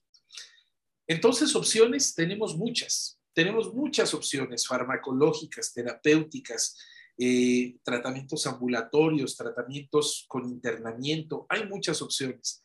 Entonces, 1.07 1.55
opciones 1.55 2.13
tenemos 2.15 2.55
muchas, 2.55 3.19
tenemos 3.33 3.73
muchas 3.73 4.13
opciones 4.13 4.67
farmacológicas, 4.67 5.73
terapéuticas, 5.73 6.77
eh, 7.17 7.77
tratamientos 7.83 8.47
ambulatorios, 8.47 9.35
tratamientos 9.35 10.25
con 10.27 10.45
internamiento, 10.45 11.45
hay 11.49 11.67
muchas 11.67 12.01
opciones. 12.01 12.63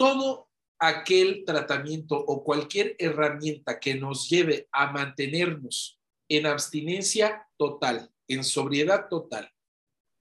Todo 0.00 0.48
aquel 0.78 1.44
tratamiento 1.44 2.16
o 2.16 2.42
cualquier 2.42 2.96
herramienta 2.98 3.78
que 3.78 3.94
nos 3.94 4.30
lleve 4.30 4.66
a 4.72 4.90
mantenernos 4.90 6.00
en 6.26 6.46
abstinencia 6.46 7.46
total, 7.58 8.10
en 8.26 8.42
sobriedad 8.42 9.08
total, 9.10 9.52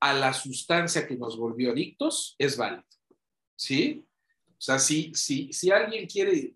a 0.02 0.14
la 0.14 0.34
sustancia 0.34 1.08
que 1.08 1.16
nos 1.16 1.38
volvió 1.38 1.72
adictos, 1.72 2.36
es 2.38 2.58
válido. 2.58 2.84
¿Sí? 3.56 4.06
O 4.50 4.62
sea, 4.62 4.80
si, 4.80 5.14
si, 5.16 5.54
si 5.54 5.72
alguien 5.72 6.08
quiere, 6.08 6.54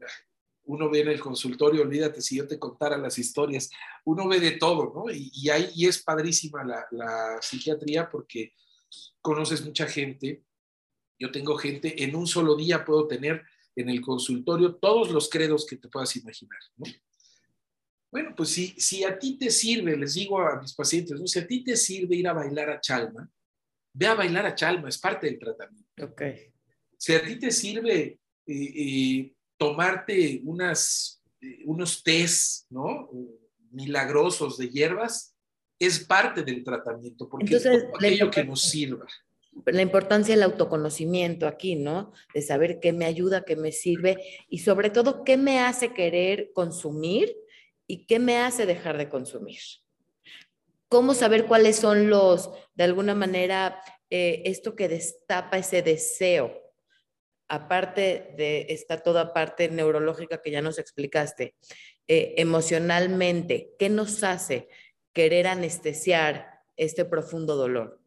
uno 0.65 0.89
ve 0.89 0.99
en 0.99 1.07
el 1.07 1.21
consultorio, 1.21 1.83
olvídate 1.83 2.21
si 2.21 2.35
yo 2.35 2.45
te 2.45 2.59
contara 2.59 2.97
las 2.97 3.17
historias, 3.17 3.69
uno 4.03 4.27
ve 4.27 4.41
de 4.41 4.51
todo, 4.51 4.91
¿no? 4.93 5.05
Y, 5.09 5.49
ahí 5.49 5.85
es 5.85 6.03
padrísima 6.03 6.65
la, 6.91 7.37
psiquiatría 7.41 8.09
porque 8.09 8.53
conoces 9.21 9.63
mucha 9.63 9.87
gente. 9.87 10.43
Yo 11.23 11.31
tengo 11.31 11.55
gente, 11.55 12.03
en 12.03 12.17
un 12.17 12.27
solo 12.27 12.53
día 12.53 12.83
puedo 12.83 13.07
tener 13.07 13.43
en 13.77 13.87
el 13.87 14.01
consultorio 14.01 14.75
todos 14.75 15.09
los 15.09 15.29
credos 15.29 15.65
que 15.65 15.77
te 15.77 15.87
puedas 15.87 16.13
imaginar, 16.17 16.59
¿no? 16.75 16.85
Bueno, 18.11 18.33
pues 18.35 18.49
si, 18.49 18.75
si 18.77 19.05
a 19.05 19.17
ti 19.17 19.37
te 19.37 19.49
sirve, 19.49 19.95
les 19.95 20.15
digo 20.15 20.41
a 20.41 20.59
mis 20.59 20.73
pacientes, 20.73 21.17
¿no? 21.17 21.25
si 21.25 21.39
a 21.39 21.47
ti 21.47 21.63
te 21.63 21.77
sirve 21.77 22.17
ir 22.17 22.27
a 22.27 22.33
bailar 22.33 22.71
a 22.71 22.81
Chalma, 22.81 23.31
ve 23.93 24.05
a 24.05 24.15
bailar 24.15 24.45
a 24.45 24.53
Chalma, 24.53 24.89
es 24.89 24.97
parte 24.97 25.27
del 25.27 25.39
tratamiento. 25.39 25.89
Ok. 26.03 26.21
Si 26.97 27.13
a 27.13 27.23
ti 27.23 27.39
te 27.39 27.51
sirve 27.51 28.01
eh, 28.01 28.19
eh, 28.45 29.33
tomarte 29.55 30.41
unas, 30.43 31.23
eh, 31.39 31.61
unos 31.63 32.03
tés, 32.03 32.67
¿no? 32.69 33.09
Milagrosos 33.71 34.57
de 34.57 34.67
hierbas, 34.67 35.33
es 35.79 36.03
parte 36.03 36.43
del 36.43 36.65
tratamiento, 36.65 37.29
porque 37.29 37.45
Entonces, 37.45 37.83
es 37.83 37.89
aquello 37.95 38.29
que 38.29 38.43
nos 38.43 38.61
sirva. 38.61 39.07
La 39.65 39.81
importancia 39.81 40.35
del 40.35 40.43
autoconocimiento 40.43 41.47
aquí, 41.47 41.75
¿no? 41.75 42.11
De 42.33 42.41
saber 42.41 42.79
qué 42.79 42.93
me 42.93 43.05
ayuda, 43.05 43.43
qué 43.45 43.55
me 43.55 43.71
sirve 43.71 44.17
y 44.49 44.59
sobre 44.59 44.89
todo 44.89 45.23
qué 45.23 45.37
me 45.37 45.59
hace 45.59 45.93
querer 45.93 46.51
consumir 46.53 47.35
y 47.87 48.05
qué 48.05 48.19
me 48.19 48.37
hace 48.37 48.65
dejar 48.65 48.97
de 48.97 49.09
consumir. 49.09 49.59
¿Cómo 50.89 51.13
saber 51.13 51.45
cuáles 51.45 51.77
son 51.77 52.09
los, 52.09 52.51
de 52.75 52.83
alguna 52.83 53.15
manera, 53.15 53.81
eh, 54.09 54.43
esto 54.45 54.75
que 54.75 54.87
destapa 54.87 55.57
ese 55.57 55.81
deseo? 55.81 56.63
aparte 57.53 58.33
de 58.35 58.65
esta 58.69 59.03
toda 59.03 59.31
parte 59.31 59.69
neurológica 59.69 60.41
que 60.41 60.49
ya 60.49 60.61
nos 60.61 60.79
explicaste, 60.79 61.55
eh, 62.07 62.33
emocionalmente, 62.37 63.75
¿qué 63.77 63.89
nos 63.89 64.23
hace 64.23 64.69
querer 65.13 65.45
anestesiar 65.45 66.61
este 66.77 67.05
profundo 67.05 67.55
dolor? 67.55 68.02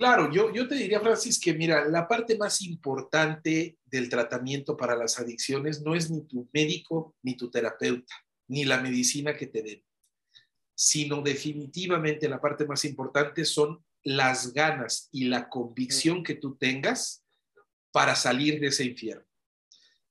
Claro, 0.00 0.32
yo, 0.32 0.50
yo 0.50 0.66
te 0.66 0.76
diría, 0.76 0.98
Francis, 0.98 1.38
que 1.38 1.52
mira, 1.52 1.84
la 1.84 2.08
parte 2.08 2.38
más 2.38 2.62
importante 2.62 3.76
del 3.84 4.08
tratamiento 4.08 4.74
para 4.74 4.96
las 4.96 5.18
adicciones 5.18 5.82
no 5.82 5.94
es 5.94 6.10
ni 6.10 6.26
tu 6.26 6.48
médico, 6.54 7.14
ni 7.22 7.36
tu 7.36 7.50
terapeuta, 7.50 8.14
ni 8.48 8.64
la 8.64 8.80
medicina 8.80 9.36
que 9.36 9.46
te 9.46 9.60
den, 9.60 9.84
sino 10.74 11.20
definitivamente 11.20 12.30
la 12.30 12.40
parte 12.40 12.64
más 12.64 12.86
importante 12.86 13.44
son 13.44 13.84
las 14.02 14.54
ganas 14.54 15.10
y 15.12 15.24
la 15.24 15.50
convicción 15.50 16.24
que 16.24 16.36
tú 16.36 16.56
tengas 16.56 17.22
para 17.92 18.16
salir 18.16 18.58
de 18.58 18.68
ese 18.68 18.84
infierno. 18.84 19.26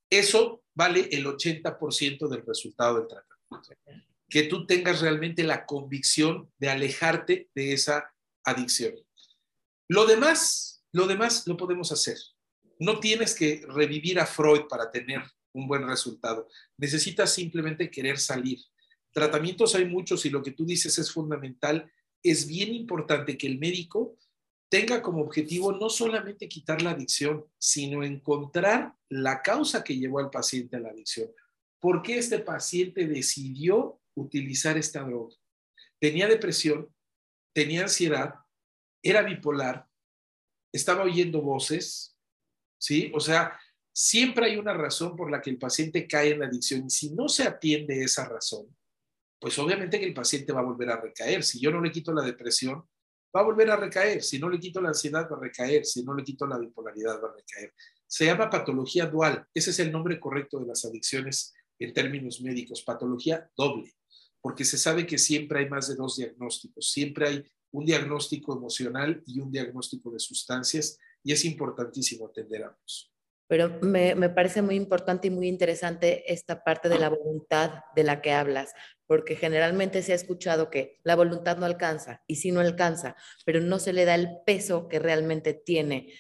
Eso 0.08 0.62
vale 0.76 1.10
el 1.12 1.26
80% 1.26 2.28
del 2.28 2.46
resultado 2.46 3.00
del 3.00 3.08
tratamiento. 3.08 3.76
Que 4.30 4.44
tú 4.44 4.68
tengas 4.68 5.02
realmente 5.02 5.42
la 5.44 5.66
convicción 5.66 6.48
de 6.60 6.70
alejarte 6.70 7.50
de 7.56 7.74
esa 7.74 8.14
adicción. 8.44 8.94
Lo 9.90 10.06
demás, 10.06 10.84
lo 10.92 11.08
demás 11.08 11.48
lo 11.48 11.58
podemos 11.58 11.92
hacer. 11.92 12.18
No 12.80 13.00
tienes 13.00 13.34
que 13.34 13.66
revivir 13.68 14.20
a 14.20 14.28
Freud 14.28 14.68
para 14.70 14.92
tener 14.92 15.24
un 15.52 15.68
buen 15.68 15.86
resultado. 15.88 16.48
Necesitas 16.78 17.34
simplemente 17.34 17.90
querer 17.90 18.20
salir. 18.20 18.60
Tratamientos 19.12 19.74
hay 19.74 19.86
muchos 19.86 20.26
y 20.28 20.30
lo 20.30 20.44
que 20.44 20.52
tú 20.52 20.64
dices 20.64 20.98
es 21.00 21.12
fundamental. 21.12 21.92
Es 22.22 22.46
bien 22.46 22.74
importante 22.74 23.36
que 23.36 23.48
el 23.48 23.58
médico 23.58 24.16
tenga 24.70 25.02
como 25.02 25.24
objetivo 25.24 25.72
no 25.72 25.90
solamente 25.90 26.48
quitar 26.48 26.84
la 26.84 26.92
adicción, 26.92 27.46
sino 27.58 28.04
encontrar 28.04 28.94
la 29.10 29.42
causa 29.42 29.84
que 29.84 29.98
llevó 29.98 30.20
al 30.20 30.30
paciente 30.30 30.78
a 30.78 30.80
la 30.80 30.90
adicción. 30.90 31.32
¿Por 31.80 32.04
qué 32.04 32.20
este 32.20 32.38
paciente 32.38 33.08
decidió 33.08 34.00
utilizar 34.14 34.78
esta 34.78 35.02
droga? 35.02 35.36
Tenía 36.00 36.28
depresión, 36.28 36.94
tenía 37.54 37.82
ansiedad, 37.82 38.36
era 39.02 39.22
bipolar, 39.22 39.88
estaba 40.72 41.04
oyendo 41.04 41.42
voces, 41.42 42.18
¿sí? 42.78 43.12
O 43.14 43.20
sea, 43.20 43.60
siempre 43.92 44.46
hay 44.46 44.58
una 44.58 44.74
razón 44.74 45.16
por 45.16 45.32
la 45.32 45.42
que 45.42 45.50
el 45.50 45.58
paciente 45.58 46.08
cae 46.08 46.32
en 46.32 46.40
la 46.40 46.46
adicción 46.46 46.86
y 46.86 46.90
si 46.90 47.12
no 47.12 47.28
se 47.28 47.44
atiende 47.44 48.04
esa 48.04 48.28
razón, 48.28 48.76
pues 49.40 49.58
obviamente 49.58 50.00
que 50.00 50.06
el 50.06 50.14
paciente 50.14 50.52
va 50.52 50.60
a 50.60 50.66
volver 50.66 50.90
a 50.90 51.00
recaer. 51.00 51.44
Si 51.44 51.60
yo 51.60 51.72
no 51.72 51.82
le 51.82 51.92
quito 51.92 52.14
la 52.14 52.24
depresión, 52.24 52.86
va 53.36 53.42
a 53.42 53.44
volver 53.44 53.72
a 53.72 53.78
recaer. 53.78 54.22
Si 54.22 54.38
no 54.38 54.50
le 54.50 54.60
quito 54.60 54.82
la 54.82 54.90
ansiedad, 54.90 55.30
va 55.32 55.38
a 55.38 55.40
recaer. 55.40 55.86
Si 55.86 56.04
no 56.04 56.14
le 56.14 56.24
quito 56.24 56.46
la 56.46 56.58
bipolaridad, 56.58 57.22
va 57.24 57.30
a 57.30 57.36
recaer. 57.36 57.74
Se 58.06 58.26
llama 58.26 58.50
patología 58.50 59.06
dual. 59.06 59.48
Ese 59.54 59.70
es 59.70 59.80
el 59.80 59.92
nombre 59.92 60.20
correcto 60.20 60.60
de 60.60 60.68
las 60.68 60.84
adicciones 60.84 61.54
en 61.80 61.94
términos 61.94 62.42
médicos, 62.42 62.82
patología 62.82 63.50
doble, 63.56 63.96
porque 64.42 64.66
se 64.66 64.78
sabe 64.78 65.08
que 65.08 65.18
siempre 65.18 65.60
hay 65.60 65.70
más 65.70 65.88
de 65.88 65.96
dos 65.96 66.18
diagnósticos, 66.18 66.92
siempre 66.92 67.28
hay 67.28 67.52
un 67.72 67.86
diagnóstico 67.86 68.56
emocional 68.56 69.22
y 69.26 69.40
un 69.40 69.52
diagnóstico 69.52 70.12
de 70.12 70.20
sustancias 70.20 70.98
y 71.24 71.34
es 71.34 71.46
importantísimo 71.46 72.28
atender 72.28 72.64
ambos. 72.64 73.12
Pero 73.48 73.80
me, 73.82 74.14
me, 74.14 74.30
parece 74.30 74.62
muy 74.62 74.76
importante 74.76 75.28
y 75.28 75.32
muy 75.32 75.48
interesante 75.48 76.32
esta 76.32 76.64
parte 76.64 76.88
de 76.88 77.00
la 77.00 77.10
voluntad 77.10 77.82
de 77.96 78.04
la 78.04 78.22
que 78.22 78.32
hablas, 78.32 78.74
porque 79.08 79.36
generalmente 79.36 80.04
se 80.04 80.12
ha 80.12 80.16
escuchado 80.16 80.70
que 80.70 81.00
la 81.04 81.16
voluntad 81.16 81.58
no 81.58 81.66
alcanza 81.66 82.24
y 82.28 82.36
sí 82.36 82.52
no 82.52 82.60
alcanza, 82.60 83.16
pero 83.46 83.60
no 83.60 83.80
se 83.80 83.92
le 83.92 84.06
da 84.06 84.14
el 84.14 84.30
peso 84.46 84.88
que 84.88 85.00
realmente 85.00 85.56
tiene. 85.56 86.14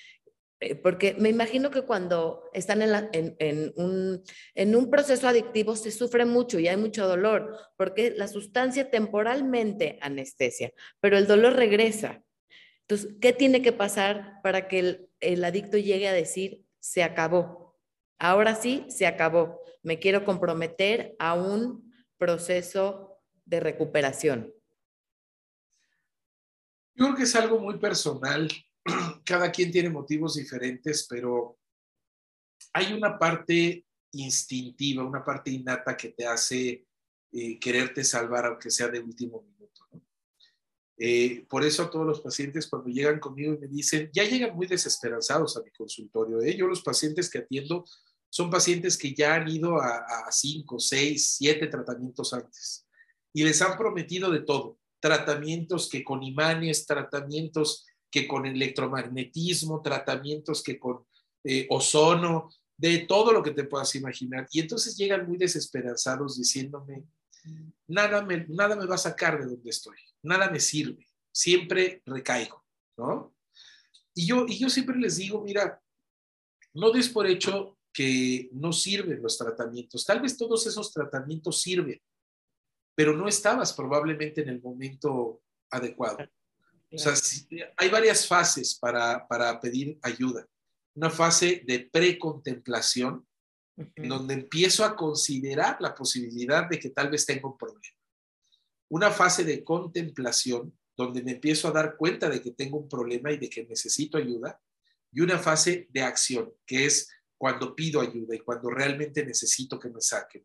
Eh, 0.61 0.75
porque 0.75 1.15
me 1.17 1.29
imagino 1.29 1.71
que 1.71 1.83
cuando 1.83 2.49
están 2.53 2.81
en, 2.81 3.73
un 4.75 4.89
proceso 4.89 5.27
adictivo 5.27 5.75
se 5.75 5.91
sufre 5.91 6.25
mucho 6.25 6.59
y 6.59 6.67
hay 6.67 6.77
mucho 6.77 7.07
dolor, 7.07 7.57
porque 7.77 8.13
la 8.15 8.27
sustancia 8.27 8.89
temporalmente 8.89 9.97
anestesia, 10.01 10.71
pero 10.99 11.17
el 11.17 11.27
dolor 11.27 11.53
regresa. 11.53 12.21
Entonces, 12.81 13.15
¿qué 13.21 13.33
tiene 13.33 13.61
que 13.61 13.71
pasar 13.71 14.41
para 14.43 14.67
que 14.67 14.79
el, 14.79 15.09
el 15.19 15.43
adicto 15.43 15.77
llegue 15.77 16.07
a 16.07 16.13
decir, 16.13 16.63
se 16.79 17.03
acabó. 17.03 17.77
Ahora 18.17 18.55
sí, 18.55 18.85
se 18.89 19.07
acabó. 19.07 19.61
Me 19.81 19.99
quiero 19.99 20.25
comprometer 20.25 21.15
a 21.19 21.35
un 21.35 21.93
proceso 22.17 23.21
de 23.45 23.59
recuperación. 23.59 24.53
Yo 26.95 27.05
creo 27.05 27.15
que 27.15 27.23
es 27.23 27.35
algo 27.35 27.59
muy 27.59 27.77
personal. 27.77 28.49
Cada 29.25 29.51
quien 29.51 29.71
tiene 29.71 29.89
motivos 29.89 30.35
diferentes, 30.35 31.07
pero 31.09 31.57
hay 32.73 32.93
una 32.93 33.17
parte 33.17 33.85
instintiva, 34.11 35.03
una 35.03 35.23
parte 35.23 35.51
innata 35.51 35.95
que 35.95 36.09
te 36.09 36.25
hace 36.25 36.85
eh, 37.31 37.59
quererte 37.59 38.03
salvar, 38.03 38.45
aunque 38.45 38.71
sea 38.71 38.87
de 38.87 38.99
último 38.99 39.41
minuto. 39.41 39.85
¿no? 39.91 40.01
Eh, 40.97 41.45
por 41.49 41.63
eso 41.63 41.83
a 41.83 41.89
todos 41.89 42.05
los 42.05 42.21
pacientes 42.21 42.67
cuando 42.67 42.89
llegan 42.89 43.19
conmigo 43.19 43.53
y 43.53 43.59
me 43.59 43.67
dicen, 43.67 44.09
ya 44.13 44.23
llegan 44.23 44.55
muy 44.55 44.67
desesperanzados 44.67 45.55
a 45.57 45.61
mi 45.63 45.71
consultorio. 45.71 46.41
¿eh? 46.41 46.57
Yo 46.57 46.67
los 46.67 46.81
pacientes 46.81 47.29
que 47.29 47.39
atiendo 47.39 47.85
son 48.31 48.49
pacientes 48.49 48.97
que 48.97 49.13
ya 49.13 49.35
han 49.35 49.47
ido 49.47 49.79
a, 49.79 49.97
a 49.97 50.31
cinco, 50.31 50.79
seis, 50.79 51.35
siete 51.37 51.67
tratamientos 51.67 52.33
antes 52.33 52.85
y 53.33 53.43
les 53.43 53.61
han 53.61 53.77
prometido 53.77 54.31
de 54.31 54.41
todo. 54.41 54.77
Tratamientos 54.99 55.89
que 55.89 56.03
con 56.03 56.23
imanes, 56.23 56.85
tratamientos 56.85 57.85
que 58.11 58.27
con 58.27 58.45
electromagnetismo, 58.45 59.81
tratamientos 59.81 60.63
que 60.63 60.79
con 60.79 61.05
eh, 61.43 61.67
ozono, 61.69 62.49
de 62.77 62.99
todo 62.99 63.31
lo 63.33 63.43
que 63.43 63.51
te 63.51 63.65
puedas 63.65 63.93
imaginar. 63.95 64.47
Y 64.51 64.61
entonces 64.61 64.95
llegan 64.95 65.27
muy 65.27 65.37
desesperanzados 65.37 66.37
diciéndome, 66.37 67.03
nada 67.87 68.23
me, 68.23 68.45
nada 68.47 68.75
me 68.75 68.85
va 68.85 68.95
a 68.95 68.99
sacar 68.99 69.39
de 69.39 69.45
donde 69.45 69.69
estoy 69.69 69.97
nada 70.21 70.49
me 70.49 70.59
sirve, 70.59 71.07
siempre 71.31 72.01
recaigo, 72.05 72.63
¿no? 72.97 73.35
Y 74.13 74.27
yo, 74.27 74.45
y 74.47 74.57
yo 74.57 74.69
siempre 74.69 74.97
les 74.97 75.17
digo, 75.17 75.41
mira, 75.43 75.81
no 76.73 76.91
des 76.91 77.09
por 77.09 77.27
hecho 77.27 77.77
que 77.93 78.49
no 78.51 78.73
sirven 78.73 79.21
los 79.21 79.37
tratamientos. 79.37 80.05
Tal 80.05 80.21
vez 80.21 80.37
todos 80.37 80.65
esos 80.67 80.91
tratamientos 80.93 81.61
sirven, 81.61 82.01
pero 82.95 83.15
no 83.15 83.27
estabas 83.27 83.73
probablemente 83.73 84.41
en 84.41 84.49
el 84.49 84.61
momento 84.61 85.41
adecuado. 85.69 86.17
O 86.91 86.97
sea, 86.97 87.13
hay 87.77 87.89
varias 87.89 88.27
fases 88.27 88.75
para, 88.75 89.27
para 89.27 89.59
pedir 89.59 89.99
ayuda. 90.01 90.47
Una 90.95 91.09
fase 91.09 91.63
de 91.65 91.79
precontemplación, 91.91 93.25
en 93.95 94.09
donde 94.09 94.33
empiezo 94.33 94.83
a 94.83 94.95
considerar 94.95 95.77
la 95.79 95.95
posibilidad 95.95 96.67
de 96.67 96.79
que 96.79 96.89
tal 96.89 97.09
vez 97.09 97.25
tenga 97.25 97.47
un 97.47 97.57
problema. 97.57 97.95
Una 98.89 99.11
fase 99.11 99.43
de 99.43 99.63
contemplación 99.63 100.77
donde 100.97 101.23
me 101.23 101.31
empiezo 101.31 101.67
a 101.67 101.71
dar 101.71 101.95
cuenta 101.95 102.29
de 102.29 102.41
que 102.41 102.51
tengo 102.51 102.77
un 102.77 102.89
problema 102.89 103.31
y 103.31 103.37
de 103.37 103.49
que 103.49 103.63
necesito 103.63 104.17
ayuda, 104.17 104.59
y 105.11 105.21
una 105.21 105.39
fase 105.39 105.87
de 105.91 106.01
acción, 106.01 106.53
que 106.65 106.85
es 106.85 107.09
cuando 107.37 107.73
pido 107.73 108.01
ayuda 108.01 108.35
y 108.35 108.39
cuando 108.39 108.69
realmente 108.69 109.25
necesito 109.25 109.79
que 109.79 109.89
me 109.89 110.01
saquen. 110.01 110.43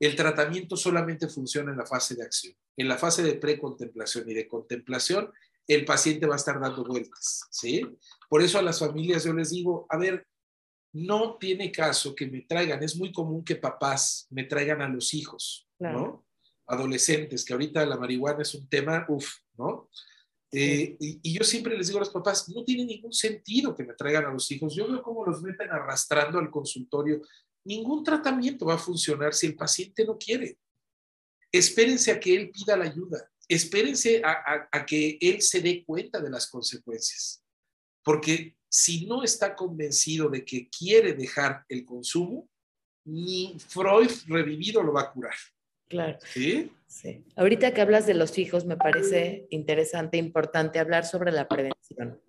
El 0.00 0.14
tratamiento 0.14 0.76
solamente 0.76 1.28
funciona 1.28 1.72
en 1.72 1.78
la 1.78 1.86
fase 1.86 2.14
de 2.14 2.24
acción. 2.24 2.54
En 2.76 2.88
la 2.88 2.98
fase 2.98 3.22
de 3.22 3.34
precontemplación 3.34 4.28
y 4.30 4.34
de 4.34 4.46
contemplación, 4.46 5.32
el 5.66 5.84
paciente 5.84 6.26
va 6.26 6.34
a 6.34 6.38
estar 6.38 6.60
dando 6.60 6.84
vueltas, 6.84 7.42
¿sí? 7.50 7.82
Por 8.28 8.42
eso 8.42 8.58
a 8.58 8.62
las 8.62 8.78
familias 8.78 9.24
yo 9.24 9.32
les 9.34 9.50
digo, 9.50 9.86
a 9.90 9.98
ver, 9.98 10.26
no 10.92 11.36
tiene 11.36 11.70
caso 11.70 12.14
que 12.14 12.26
me 12.26 12.42
traigan, 12.42 12.82
es 12.82 12.96
muy 12.96 13.12
común 13.12 13.44
que 13.44 13.56
papás 13.56 14.26
me 14.30 14.44
traigan 14.44 14.80
a 14.80 14.88
los 14.88 15.12
hijos, 15.12 15.68
¿no? 15.78 16.24
adolescentes, 16.68 17.44
que 17.44 17.54
ahorita 17.54 17.84
la 17.86 17.96
marihuana 17.96 18.42
es 18.42 18.54
un 18.54 18.68
tema, 18.68 19.04
uff, 19.08 19.26
¿no? 19.56 19.88
Eh, 20.50 20.96
y, 20.98 21.36
yo 21.36 21.44
siempre 21.44 21.76
les 21.76 21.88
digo 21.88 21.98
a 21.98 22.00
los 22.00 22.10
papás, 22.10 22.48
no 22.48 22.64
tiene 22.64 22.84
ningún 22.84 23.12
sentido 23.12 23.74
que 23.74 23.84
me 23.84 23.94
traigan 23.94 24.26
a 24.26 24.32
los 24.32 24.50
hijos. 24.50 24.74
Yo 24.74 24.88
veo 24.88 25.02
cómo 25.02 25.24
los 25.24 25.42
meten 25.42 25.70
arrastrando 25.70 26.38
al 26.38 26.50
consultorio. 26.50 27.20
Ningún 27.64 28.02
tratamiento 28.02 28.66
va 28.66 28.74
a 28.74 28.78
funcionar 28.78 29.34
si 29.34 29.46
el 29.46 29.56
paciente 29.56 30.04
no 30.04 30.16
quiere. 30.16 30.58
Espérense 31.52 32.10
a 32.10 32.20
que 32.20 32.34
él 32.34 32.50
pida 32.50 32.76
la 32.76 32.84
ayuda. 32.84 33.30
Espérense 33.48 34.22
a, 34.24 34.68
a 34.70 34.86
que 34.86 35.18
él 35.20 35.40
se 35.42 35.60
dé 35.60 35.84
cuenta 35.84 36.20
de 36.20 36.30
las 36.30 36.48
consecuencias. 36.48 37.42
Porque 38.02 38.56
si 38.68 39.06
no 39.06 39.22
está 39.22 39.54
convencido 39.54 40.28
de 40.28 40.44
que 40.44 40.68
quiere 40.68 41.14
dejar 41.14 41.64
el 41.68 41.84
consumo, 41.84 42.48
ni 43.04 43.56
Freud 43.58 44.10
revivido 44.26 44.82
lo 44.82 44.92
va 44.92 45.02
a 45.02 45.12
curar. 45.12 45.34
Claro. 45.88 46.18
¿Sí? 46.32 46.70
Sí. 46.86 47.24
Ahorita 47.36 47.72
que 47.72 47.80
hablas 47.80 48.06
de 48.06 48.14
los 48.14 48.38
hijos, 48.38 48.66
me 48.66 48.76
parece 48.76 49.46
interesante, 49.50 50.18
importante 50.18 50.78
hablar 50.78 51.06
sobre 51.06 51.32
la 51.32 51.48
prevención. 51.48 52.20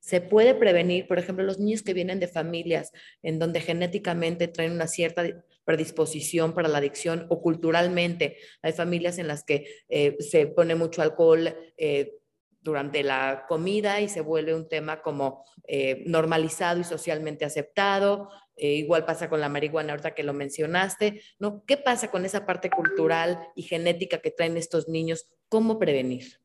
Se 0.00 0.22
puede 0.22 0.54
prevenir, 0.54 1.06
por 1.06 1.18
ejemplo, 1.18 1.44
los 1.44 1.58
niños 1.58 1.82
que 1.82 1.94
vienen 1.94 2.20
de 2.20 2.28
familias 2.28 2.90
en 3.22 3.38
donde 3.38 3.60
genéticamente 3.60 4.48
traen 4.48 4.72
una 4.72 4.86
cierta 4.86 5.24
predisposición 5.64 6.54
para 6.54 6.68
la 6.68 6.78
adicción 6.78 7.26
o 7.28 7.42
culturalmente. 7.42 8.38
Hay 8.62 8.72
familias 8.72 9.18
en 9.18 9.28
las 9.28 9.44
que 9.44 9.66
eh, 9.88 10.16
se 10.18 10.46
pone 10.46 10.74
mucho 10.74 11.02
alcohol 11.02 11.54
eh, 11.76 12.14
durante 12.62 13.02
la 13.02 13.44
comida 13.46 14.00
y 14.00 14.08
se 14.08 14.22
vuelve 14.22 14.54
un 14.54 14.68
tema 14.68 15.02
como 15.02 15.44
eh, 15.68 16.02
normalizado 16.06 16.80
y 16.80 16.84
socialmente 16.84 17.44
aceptado. 17.44 18.30
Igual 18.56 19.06
pasa 19.06 19.30
con 19.30 19.40
la 19.40 19.48
marihuana, 19.48 19.92
ahorita 19.92 20.14
que 20.14 20.22
lo 20.22 20.34
mencionaste, 20.34 21.22
¿no? 21.38 21.64
¿Qué 21.64 21.78
pasa 21.78 22.10
con 22.10 22.26
esa 22.26 22.44
parte 22.44 22.68
cultural 22.68 23.38
y 23.54 23.62
genética 23.62 24.18
que 24.18 24.30
traen 24.30 24.58
estos 24.58 24.86
niños? 24.86 25.30
¿Cómo 25.48 25.78
prevenir? 25.78 26.40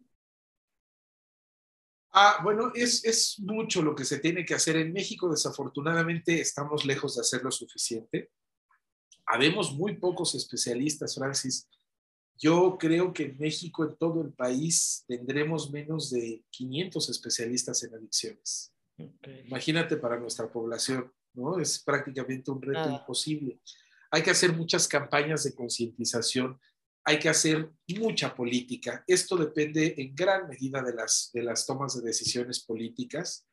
Ah, 2.17 2.39
bueno, 2.41 2.71
es, 2.73 3.03
es 3.03 3.37
mucho 3.39 3.81
lo 3.81 3.93
que 3.93 4.05
se 4.05 4.19
tiene 4.19 4.45
que 4.45 4.53
hacer. 4.53 4.77
En 4.77 4.93
México, 4.93 5.29
desafortunadamente, 5.29 6.39
estamos 6.39 6.85
lejos 6.85 7.15
de 7.15 7.21
hacer 7.21 7.43
lo 7.43 7.51
suficiente. 7.51 8.31
Habemos 9.25 9.73
muy 9.73 9.97
pocos 9.97 10.33
especialistas, 10.33 11.15
Francis. 11.15 11.67
Yo 12.37 12.77
creo 12.79 13.11
que 13.11 13.23
en 13.23 13.37
México, 13.37 13.83
en 13.83 13.97
todo 13.97 14.21
el 14.21 14.31
país, 14.31 15.03
tendremos 15.05 15.71
menos 15.71 16.09
de 16.09 16.41
500 16.51 17.09
especialistas 17.09 17.83
en 17.83 17.95
adicciones. 17.95 18.73
Imagínate 19.45 19.97
para 19.97 20.17
nuestra 20.17 20.49
población. 20.49 21.11
¿no? 21.33 21.59
Es 21.59 21.79
prácticamente 21.79 22.49
un 22.49 22.61
reto 22.61 22.89
imposible. 22.89 23.59
Hay 24.09 24.23
que 24.23 24.31
hacer 24.31 24.53
muchas 24.53 24.87
campañas 24.87 25.43
de 25.43 25.53
concientización, 25.53 26.57
hay 27.07 27.19
que 27.19 27.29
hacer 27.29 27.69
mucha 27.99 28.35
política. 28.35 29.03
Esto 29.05 29.37
depende 29.37 29.93
en 29.95 30.15
gran 30.15 30.47
medida 30.47 30.81
de 30.81 30.93
las, 30.93 31.29
de 31.31 31.43
las 31.43 31.65
tomas 31.65 31.95
de 31.95 32.01
decisiones 32.01 32.65
políticas. 32.65 33.45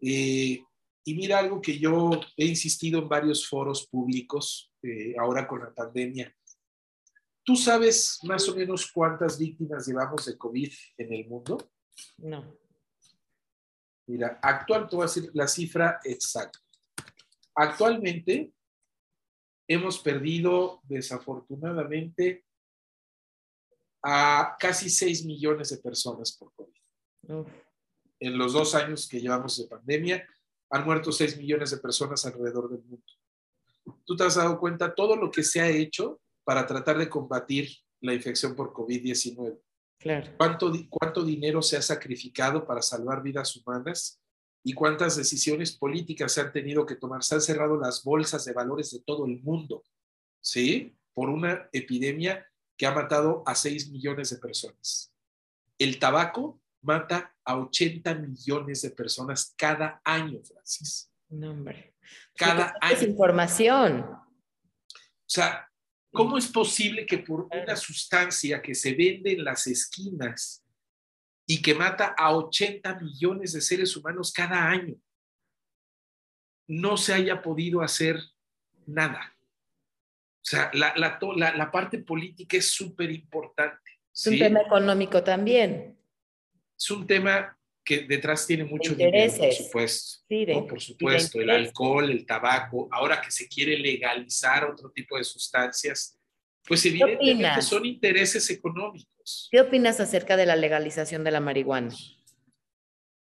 Eh, 0.00 0.62
y 1.04 1.14
mira 1.14 1.40
algo 1.40 1.60
que 1.60 1.78
yo 1.78 2.20
he 2.36 2.46
insistido 2.46 3.00
en 3.00 3.08
varios 3.08 3.48
foros 3.48 3.88
públicos 3.88 4.72
eh, 4.82 5.14
ahora 5.18 5.48
con 5.48 5.60
la 5.60 5.74
pandemia. 5.74 6.32
¿Tú 7.44 7.56
sabes 7.56 8.18
más 8.22 8.48
o 8.48 8.54
menos 8.54 8.90
cuántas 8.92 9.36
víctimas 9.36 9.86
llevamos 9.86 10.24
de 10.24 10.38
COVID 10.38 10.72
en 10.98 11.12
el 11.12 11.26
mundo? 11.26 11.72
No. 12.18 12.56
Mira, 14.06 14.38
actual, 14.40 14.88
te 14.88 14.94
voy 14.94 15.04
a 15.04 15.08
decir 15.08 15.30
la 15.34 15.48
cifra 15.48 15.98
exacta. 16.04 16.60
Actualmente 17.54 18.52
hemos 19.68 19.98
perdido 19.98 20.80
desafortunadamente 20.84 22.45
a 24.08 24.56
casi 24.56 24.88
6 24.88 25.24
millones 25.24 25.70
de 25.70 25.78
personas 25.78 26.30
por 26.30 26.52
COVID. 26.54 27.44
En 28.20 28.38
los 28.38 28.52
dos 28.52 28.76
años 28.76 29.08
que 29.08 29.20
llevamos 29.20 29.58
de 29.58 29.66
pandemia, 29.66 30.24
han 30.70 30.84
muerto 30.84 31.10
6 31.10 31.36
millones 31.38 31.72
de 31.72 31.78
personas 31.78 32.24
alrededor 32.24 32.70
del 32.70 32.84
mundo. 32.84 33.04
Tú 34.04 34.14
te 34.14 34.22
has 34.22 34.36
dado 34.36 34.60
cuenta 34.60 34.94
todo 34.94 35.16
lo 35.16 35.28
que 35.28 35.42
se 35.42 35.60
ha 35.60 35.68
hecho 35.68 36.20
para 36.44 36.64
tratar 36.68 36.98
de 36.98 37.08
combatir 37.08 37.68
la 38.00 38.14
infección 38.14 38.54
por 38.54 38.72
COVID-19. 38.72 39.60
Claro. 39.98 40.32
¿Cuánto, 40.36 40.72
¿Cuánto 40.88 41.24
dinero 41.24 41.60
se 41.60 41.76
ha 41.76 41.82
sacrificado 41.82 42.64
para 42.64 42.82
salvar 42.82 43.24
vidas 43.24 43.56
humanas? 43.56 44.20
¿Y 44.62 44.72
cuántas 44.72 45.16
decisiones 45.16 45.76
políticas 45.76 46.30
se 46.30 46.42
han 46.42 46.52
tenido 46.52 46.86
que 46.86 46.94
tomar? 46.94 47.24
Se 47.24 47.34
han 47.34 47.40
cerrado 47.40 47.76
las 47.76 48.04
bolsas 48.04 48.44
de 48.44 48.52
valores 48.52 48.92
de 48.92 49.00
todo 49.00 49.26
el 49.26 49.42
mundo, 49.42 49.82
¿sí? 50.40 50.96
Por 51.12 51.28
una 51.28 51.68
epidemia 51.72 52.46
que 52.76 52.86
ha 52.86 52.92
matado 52.92 53.42
a 53.46 53.54
6 53.54 53.90
millones 53.90 54.30
de 54.30 54.38
personas. 54.38 55.12
El 55.78 55.98
tabaco 55.98 56.60
mata 56.82 57.34
a 57.44 57.58
80 57.58 58.14
millones 58.14 58.82
de 58.82 58.90
personas 58.90 59.54
cada 59.56 60.00
año, 60.04 60.40
Francis. 60.44 61.10
No, 61.28 61.50
hombre. 61.50 61.94
Cada 62.36 62.74
año. 62.80 62.96
Es 62.96 63.02
información. 63.02 64.00
O 64.00 65.28
sea, 65.28 65.68
¿cómo 66.12 66.38
es 66.38 66.46
posible 66.46 67.04
que 67.04 67.18
por 67.18 67.48
una 67.50 67.76
sustancia 67.76 68.62
que 68.62 68.74
se 68.74 68.94
vende 68.94 69.32
en 69.32 69.44
las 69.44 69.66
esquinas 69.66 70.64
y 71.46 71.60
que 71.60 71.74
mata 71.74 72.14
a 72.16 72.34
80 72.34 73.00
millones 73.00 73.52
de 73.52 73.60
seres 73.60 73.96
humanos 73.96 74.32
cada 74.32 74.68
año, 74.68 74.94
no 76.68 76.96
se 76.96 77.14
haya 77.14 77.42
podido 77.42 77.82
hacer 77.82 78.20
nada? 78.86 79.35
O 80.46 80.48
sea, 80.48 80.70
la, 80.74 80.94
la, 80.96 81.18
la, 81.56 81.70
parte 81.72 81.98
política 81.98 82.56
es 82.56 82.70
súper 82.70 83.10
importante. 83.10 83.90
Es 84.14 84.26
un 84.28 84.38
tema 84.38 84.60
económico 84.60 85.24
también 85.24 85.96
es 86.76 86.90
un 86.90 87.06
tema 87.06 87.56
que 87.84 88.00
detrás 88.00 88.46
tiene 88.46 88.64
mucho 88.64 88.94
dinero, 88.94 89.32
por 89.36 89.52
supuesto. 89.52 90.24
Sí, 90.28 90.46
Por 90.46 90.80
supuesto, 90.80 91.40
el 91.40 91.50
alcohol, 91.50 92.10
el 92.10 92.26
tabaco, 92.26 92.88
ahora 92.90 93.20
que 93.20 93.30
se 93.30 93.48
quiere 93.48 93.78
legalizar 93.78 94.64
otro 94.64 94.90
tipo 94.90 95.16
de 95.16 95.24
sustancias, 95.24 96.18
pues 96.66 96.84
evidentemente 96.84 97.62
son 97.62 97.86
intereses 97.86 98.50
económicos. 98.50 99.48
¿Qué 99.50 99.60
opinas 99.60 100.00
acerca 100.00 100.36
de 100.36 100.46
la 100.46 100.56
legalización 100.56 101.22
de 101.22 101.30
la 101.30 101.40
marihuana? 101.40 101.94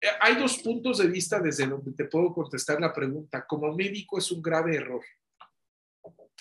Eh, 0.00 0.06
hay 0.20 0.34
dos 0.34 0.58
puntos 0.58 0.98
de 0.98 1.06
vista 1.06 1.38
desde 1.38 1.66
donde 1.66 1.92
te 1.92 2.06
puedo 2.06 2.34
contestar 2.34 2.80
la 2.80 2.92
pregunta. 2.92 3.46
Como 3.46 3.72
médico 3.72 4.18
es 4.18 4.32
un 4.32 4.42
grave 4.42 4.74
error. 4.74 5.02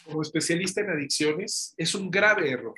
Como 0.05 0.21
especialista 0.21 0.81
en 0.81 0.89
adicciones 0.89 1.73
es 1.77 1.95
un 1.95 2.09
grave 2.09 2.49
error. 2.51 2.75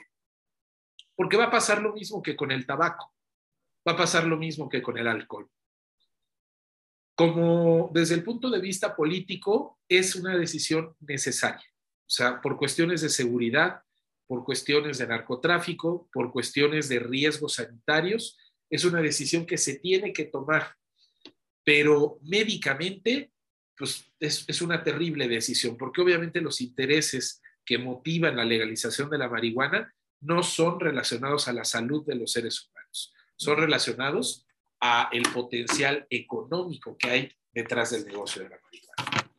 Porque 1.15 1.37
va 1.37 1.45
a 1.45 1.51
pasar 1.51 1.81
lo 1.81 1.93
mismo 1.93 2.21
que 2.21 2.35
con 2.35 2.51
el 2.51 2.65
tabaco 2.65 3.13
va 3.87 3.93
a 3.93 3.97
pasar 3.97 4.25
lo 4.25 4.37
mismo 4.37 4.69
que 4.69 4.81
con 4.81 4.97
el 4.97 5.07
alcohol. 5.07 5.49
Como 7.15 7.91
desde 7.93 8.15
el 8.15 8.23
punto 8.23 8.49
de 8.49 8.59
vista 8.59 8.95
político 8.95 9.79
es 9.87 10.15
una 10.15 10.37
decisión 10.37 10.95
necesaria, 10.99 11.65
o 11.99 12.09
sea, 12.09 12.41
por 12.41 12.57
cuestiones 12.57 13.01
de 13.01 13.09
seguridad, 13.09 13.81
por 14.27 14.43
cuestiones 14.43 14.97
de 14.97 15.07
narcotráfico, 15.07 16.09
por 16.13 16.31
cuestiones 16.31 16.87
de 16.89 16.99
riesgos 16.99 17.55
sanitarios, 17.55 18.37
es 18.69 18.85
una 18.85 19.01
decisión 19.01 19.45
que 19.45 19.57
se 19.57 19.75
tiene 19.79 20.13
que 20.13 20.25
tomar, 20.25 20.75
pero 21.63 22.17
médicamente, 22.23 23.31
pues 23.81 24.05
es, 24.19 24.61
una 24.61 24.83
terrible 24.83 25.27
decisión, 25.27 25.75
porque 25.75 26.01
obviamente 26.01 26.39
los 26.39 26.61
intereses 26.61 27.41
que 27.65 27.77
motivan 27.77 28.35
la 28.35 28.45
legalización 28.45 29.09
de 29.09 29.17
la 29.17 29.27
marihuana 29.27 29.93
no 30.19 30.43
son 30.43 30.79
relacionados 30.79 31.47
a 31.47 31.53
la 31.53 31.65
salud 31.65 32.05
de 32.05 32.15
los 32.15 32.31
seres 32.31 32.61
humanos 32.61 32.71
son 33.41 33.57
relacionados 33.57 34.45
a 34.79 35.09
el 35.11 35.23
potencial 35.33 36.05
económico 36.11 36.95
que 36.95 37.09
hay 37.09 37.31
detrás 37.51 37.89
del 37.89 38.05
negocio 38.05 38.43
de 38.43 38.49
la 38.49 38.59
marihuana. 38.61 39.31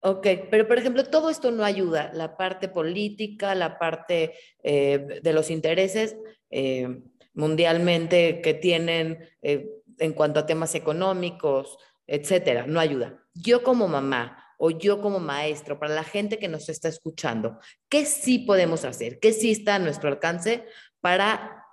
Ok, 0.00 0.48
pero 0.50 0.66
por 0.66 0.78
ejemplo, 0.78 1.04
todo 1.04 1.30
esto 1.30 1.52
no 1.52 1.64
ayuda, 1.64 2.10
la 2.12 2.36
parte 2.36 2.68
política, 2.68 3.54
la 3.54 3.78
parte 3.78 4.34
eh, 4.64 5.20
de 5.22 5.32
los 5.32 5.50
intereses 5.50 6.16
eh, 6.50 7.02
mundialmente 7.34 8.40
que 8.42 8.54
tienen 8.54 9.28
eh, 9.42 9.68
en 9.98 10.12
cuanto 10.12 10.40
a 10.40 10.46
temas 10.46 10.74
económicos, 10.74 11.78
etcétera, 12.04 12.66
no 12.66 12.80
ayuda. 12.80 13.25
Yo 13.40 13.62
como 13.62 13.88
mamá 13.88 14.42
o 14.58 14.70
yo 14.70 15.00
como 15.00 15.20
maestro, 15.20 15.78
para 15.78 15.94
la 15.94 16.04
gente 16.04 16.38
que 16.38 16.48
nos 16.48 16.68
está 16.68 16.88
escuchando, 16.88 17.58
¿qué 17.88 18.06
sí 18.06 18.38
podemos 18.40 18.84
hacer? 18.84 19.18
¿Qué 19.20 19.32
sí 19.32 19.50
está 19.50 19.74
a 19.74 19.78
nuestro 19.78 20.08
alcance 20.08 20.64
para 21.00 21.64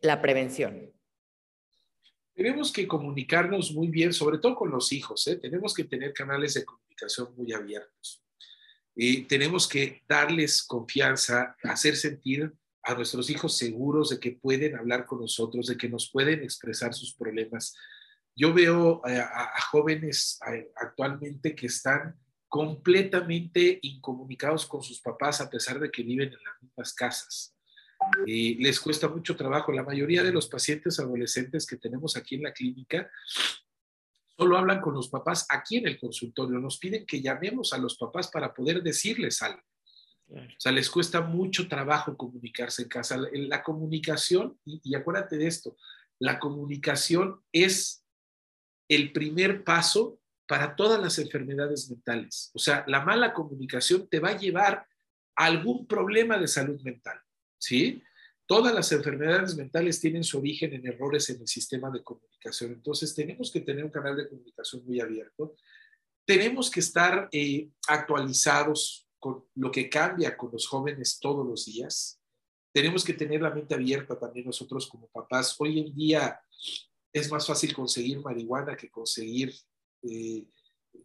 la 0.00 0.22
prevención? 0.22 0.92
tenemos 2.40 2.72
que 2.72 2.88
comunicarnos 2.88 3.70
muy 3.72 3.88
bien, 3.88 4.14
sobre 4.14 4.38
todo 4.38 4.54
con 4.54 4.70
los 4.70 4.92
hijos, 4.92 5.26
¿eh? 5.26 5.36
tenemos 5.36 5.74
que 5.74 5.84
tener 5.84 6.14
canales 6.14 6.54
de 6.54 6.64
comunicación 6.64 7.34
muy 7.36 7.52
abiertos. 7.52 8.24
Y 8.94 9.24
tenemos 9.24 9.68
que 9.68 10.02
darles 10.08 10.62
confianza, 10.62 11.54
hacer 11.64 11.96
sentir 11.96 12.50
a 12.82 12.94
nuestros 12.94 13.28
hijos 13.28 13.58
seguros 13.58 14.08
de 14.08 14.18
que 14.18 14.32
pueden 14.32 14.74
hablar 14.74 15.04
con 15.04 15.20
nosotros, 15.20 15.66
de 15.66 15.76
que 15.76 15.90
nos 15.90 16.10
pueden 16.10 16.42
expresar 16.42 16.94
sus 16.94 17.14
problemas. 17.14 17.76
Yo 18.40 18.54
veo 18.54 19.02
a, 19.04 19.10
a 19.56 19.60
jóvenes 19.70 20.38
actualmente 20.76 21.54
que 21.54 21.66
están 21.66 22.18
completamente 22.48 23.78
incomunicados 23.82 24.66
con 24.66 24.82
sus 24.82 25.00
papás 25.00 25.40
a 25.40 25.50
pesar 25.50 25.78
de 25.78 25.90
que 25.90 26.02
viven 26.02 26.28
en 26.28 26.44
las 26.44 26.62
mismas 26.62 26.94
casas 26.94 27.54
les 28.26 28.80
cuesta 28.80 29.08
mucho 29.08 29.36
trabajo. 29.36 29.72
La 29.72 29.82
mayoría 29.82 30.22
de 30.22 30.32
los 30.32 30.48
pacientes 30.48 30.98
adolescentes 30.98 31.66
que 31.66 31.76
tenemos 31.76 32.16
aquí 32.16 32.36
en 32.36 32.44
la 32.44 32.52
clínica 32.52 33.10
solo 34.36 34.56
hablan 34.56 34.80
con 34.80 34.94
los 34.94 35.08
papás 35.08 35.46
aquí 35.48 35.76
en 35.76 35.86
el 35.86 35.98
consultorio. 35.98 36.58
Nos 36.58 36.78
piden 36.78 37.06
que 37.06 37.20
llamemos 37.20 37.72
a 37.72 37.78
los 37.78 37.96
papás 37.96 38.28
para 38.28 38.54
poder 38.54 38.82
decirles 38.82 39.42
algo. 39.42 39.62
O 40.28 40.60
sea, 40.60 40.70
les 40.70 40.88
cuesta 40.88 41.20
mucho 41.20 41.68
trabajo 41.68 42.16
comunicarse 42.16 42.82
en 42.82 42.88
casa. 42.88 43.20
La 43.32 43.62
comunicación, 43.62 44.58
y, 44.64 44.80
y 44.84 44.94
acuérdate 44.94 45.36
de 45.36 45.48
esto, 45.48 45.76
la 46.20 46.38
comunicación 46.38 47.42
es 47.52 47.99
el 48.90 49.12
primer 49.12 49.62
paso 49.62 50.18
para 50.48 50.74
todas 50.74 51.00
las 51.00 51.16
enfermedades 51.20 51.88
mentales. 51.88 52.50
O 52.54 52.58
sea, 52.58 52.84
la 52.88 53.04
mala 53.04 53.32
comunicación 53.32 54.08
te 54.08 54.18
va 54.18 54.30
a 54.30 54.36
llevar 54.36 54.84
a 55.36 55.44
algún 55.44 55.86
problema 55.86 56.36
de 56.38 56.48
salud 56.48 56.80
mental. 56.82 57.20
¿sí? 57.56 58.02
Todas 58.46 58.74
las 58.74 58.90
enfermedades 58.90 59.54
mentales 59.54 60.00
tienen 60.00 60.24
su 60.24 60.38
origen 60.38 60.74
en 60.74 60.84
errores 60.88 61.30
en 61.30 61.40
el 61.40 61.46
sistema 61.46 61.88
de 61.88 62.02
comunicación. 62.02 62.72
Entonces, 62.72 63.14
tenemos 63.14 63.52
que 63.52 63.60
tener 63.60 63.84
un 63.84 63.92
canal 63.92 64.16
de 64.16 64.28
comunicación 64.28 64.84
muy 64.84 65.00
abierto. 65.00 65.54
Tenemos 66.26 66.68
que 66.68 66.80
estar 66.80 67.28
eh, 67.30 67.70
actualizados 67.86 69.06
con 69.20 69.44
lo 69.54 69.70
que 69.70 69.88
cambia 69.88 70.36
con 70.36 70.50
los 70.50 70.66
jóvenes 70.66 71.20
todos 71.20 71.46
los 71.46 71.64
días. 71.64 72.20
Tenemos 72.72 73.04
que 73.04 73.14
tener 73.14 73.40
la 73.40 73.50
mente 73.50 73.76
abierta 73.76 74.18
también 74.18 74.46
nosotros 74.46 74.88
como 74.88 75.06
papás. 75.08 75.54
Hoy 75.60 75.78
en 75.78 75.94
día 75.94 76.40
es 77.12 77.30
más 77.30 77.46
fácil 77.46 77.74
conseguir 77.74 78.20
marihuana 78.20 78.76
que 78.76 78.90
conseguir 78.90 79.54
eh, 80.02 80.44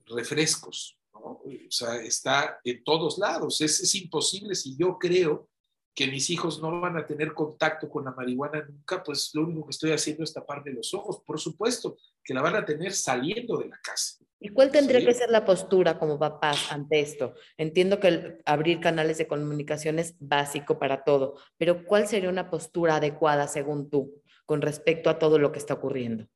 refrescos. 0.05 0.97
O 1.11 1.41
sea, 1.69 1.95
está 1.95 2.59
en 2.63 2.83
todos 2.83 3.17
lados. 3.17 3.61
Es, 3.61 3.79
es 3.79 3.95
imposible 3.95 4.53
si 4.55 4.75
yo 4.77 4.97
creo 4.99 5.49
que 5.95 6.07
mis 6.07 6.29
hijos 6.29 6.61
no 6.61 6.81
van 6.81 6.97
a 6.97 7.05
tener 7.05 7.33
contacto 7.33 7.89
con 7.89 8.03
la 8.03 8.11
marihuana 8.11 8.65
nunca, 8.67 9.01
pues 9.01 9.31
lo 9.33 9.43
único 9.43 9.65
que 9.65 9.71
estoy 9.71 9.91
haciendo 9.91 10.23
es 10.23 10.33
taparme 10.33 10.73
los 10.73 10.93
ojos. 10.93 11.21
Por 11.25 11.39
supuesto 11.39 11.97
que 12.21 12.33
la 12.33 12.41
van 12.41 12.55
a 12.55 12.65
tener 12.65 12.91
saliendo 12.91 13.57
de 13.57 13.69
la 13.69 13.79
casa. 13.81 14.17
¿Y 14.37 14.49
cuál 14.49 14.69
tendría 14.69 15.03
que 15.03 15.13
ser 15.13 15.29
la 15.29 15.45
postura 15.45 15.97
como 15.97 16.19
papás 16.19 16.69
ante 16.69 16.99
esto? 16.99 17.33
Entiendo 17.57 18.01
que 18.01 18.39
abrir 18.45 18.81
canales 18.81 19.17
de 19.17 19.27
comunicación 19.27 19.97
es 19.97 20.15
básico 20.19 20.77
para 20.77 21.05
todo, 21.05 21.37
pero 21.57 21.85
¿cuál 21.85 22.07
sería 22.07 22.29
una 22.29 22.51
postura 22.51 22.97
adecuada 22.97 23.47
según 23.47 23.89
tú 23.89 24.21
con 24.45 24.61
respecto 24.61 25.09
a 25.09 25.19
todo 25.19 25.39
lo 25.39 25.51
que 25.51 25.59
está 25.59 25.73
ocurriendo? 25.73 26.27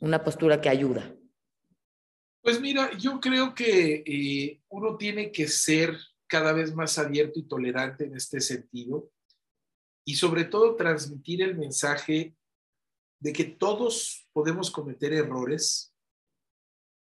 Una 0.00 0.22
postura 0.24 0.60
que 0.60 0.68
ayuda. 0.68 1.14
Pues 2.42 2.60
mira, 2.60 2.90
yo 2.96 3.20
creo 3.20 3.54
que 3.54 4.02
eh, 4.06 4.62
uno 4.68 4.96
tiene 4.96 5.32
que 5.32 5.48
ser 5.48 5.96
cada 6.26 6.52
vez 6.52 6.74
más 6.74 6.98
abierto 6.98 7.38
y 7.38 7.48
tolerante 7.48 8.04
en 8.04 8.16
este 8.16 8.40
sentido 8.40 9.10
y 10.04 10.14
sobre 10.14 10.44
todo 10.44 10.76
transmitir 10.76 11.42
el 11.42 11.56
mensaje 11.56 12.34
de 13.20 13.32
que 13.32 13.44
todos 13.44 14.28
podemos 14.32 14.70
cometer 14.70 15.12
errores, 15.12 15.92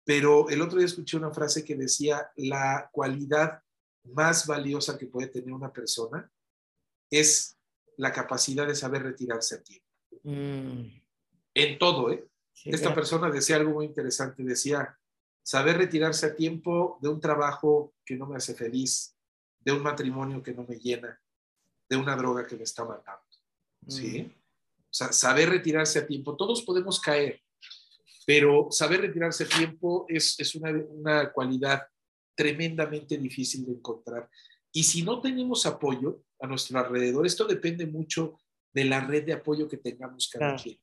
pero 0.03 0.49
el 0.49 0.61
otro 0.61 0.79
día 0.79 0.87
escuché 0.87 1.17
una 1.17 1.31
frase 1.31 1.63
que 1.63 1.75
decía, 1.75 2.31
la 2.35 2.89
cualidad 2.91 3.61
más 4.03 4.47
valiosa 4.47 4.97
que 4.97 5.05
puede 5.05 5.27
tener 5.27 5.53
una 5.53 5.71
persona 5.71 6.29
es 7.11 7.57
la 7.97 8.11
capacidad 8.11 8.65
de 8.65 8.75
saber 8.75 9.03
retirarse 9.03 9.55
a 9.55 9.63
tiempo. 9.63 9.88
Mm. 10.23 11.01
En 11.53 11.79
todo, 11.79 12.11
¿eh? 12.11 12.25
Esta 12.65 12.93
persona 12.93 13.29
decía 13.29 13.55
algo 13.55 13.71
muy 13.71 13.85
interesante, 13.85 14.43
decía, 14.43 14.97
saber 15.43 15.77
retirarse 15.77 16.25
a 16.25 16.35
tiempo 16.35 16.99
de 17.01 17.09
un 17.09 17.19
trabajo 17.19 17.93
que 18.05 18.15
no 18.15 18.25
me 18.25 18.35
hace 18.35 18.53
feliz, 18.53 19.15
de 19.61 19.71
un 19.71 19.81
matrimonio 19.81 20.43
que 20.43 20.53
no 20.53 20.65
me 20.67 20.75
llena, 20.75 21.19
de 21.89 21.95
una 21.95 22.15
droga 22.15 22.45
que 22.45 22.55
me 22.55 22.63
está 22.63 22.83
matando. 22.83 23.23
¿Sí? 23.87 24.23
Mm. 24.23 24.25
O 24.25 24.93
sea, 24.93 25.11
saber 25.11 25.49
retirarse 25.49 25.99
a 25.99 26.07
tiempo. 26.07 26.35
Todos 26.35 26.63
podemos 26.63 26.99
caer, 26.99 27.41
pero 28.25 28.67
saber 28.71 29.01
retirarse 29.01 29.45
a 29.45 29.47
tiempo 29.47 30.05
es, 30.07 30.39
es 30.39 30.55
una, 30.55 30.71
una 30.71 31.31
cualidad 31.31 31.83
tremendamente 32.35 33.17
difícil 33.17 33.65
de 33.65 33.73
encontrar. 33.73 34.29
Y 34.71 34.83
si 34.83 35.03
no 35.03 35.19
tenemos 35.19 35.65
apoyo 35.65 36.23
a 36.39 36.47
nuestro 36.47 36.79
alrededor, 36.79 37.25
esto 37.25 37.45
depende 37.45 37.85
mucho 37.85 38.39
de 38.73 38.85
la 38.85 39.01
red 39.01 39.25
de 39.25 39.33
apoyo 39.33 39.67
que 39.67 39.77
tengamos 39.77 40.29
cada 40.29 40.55
quien. 40.55 40.79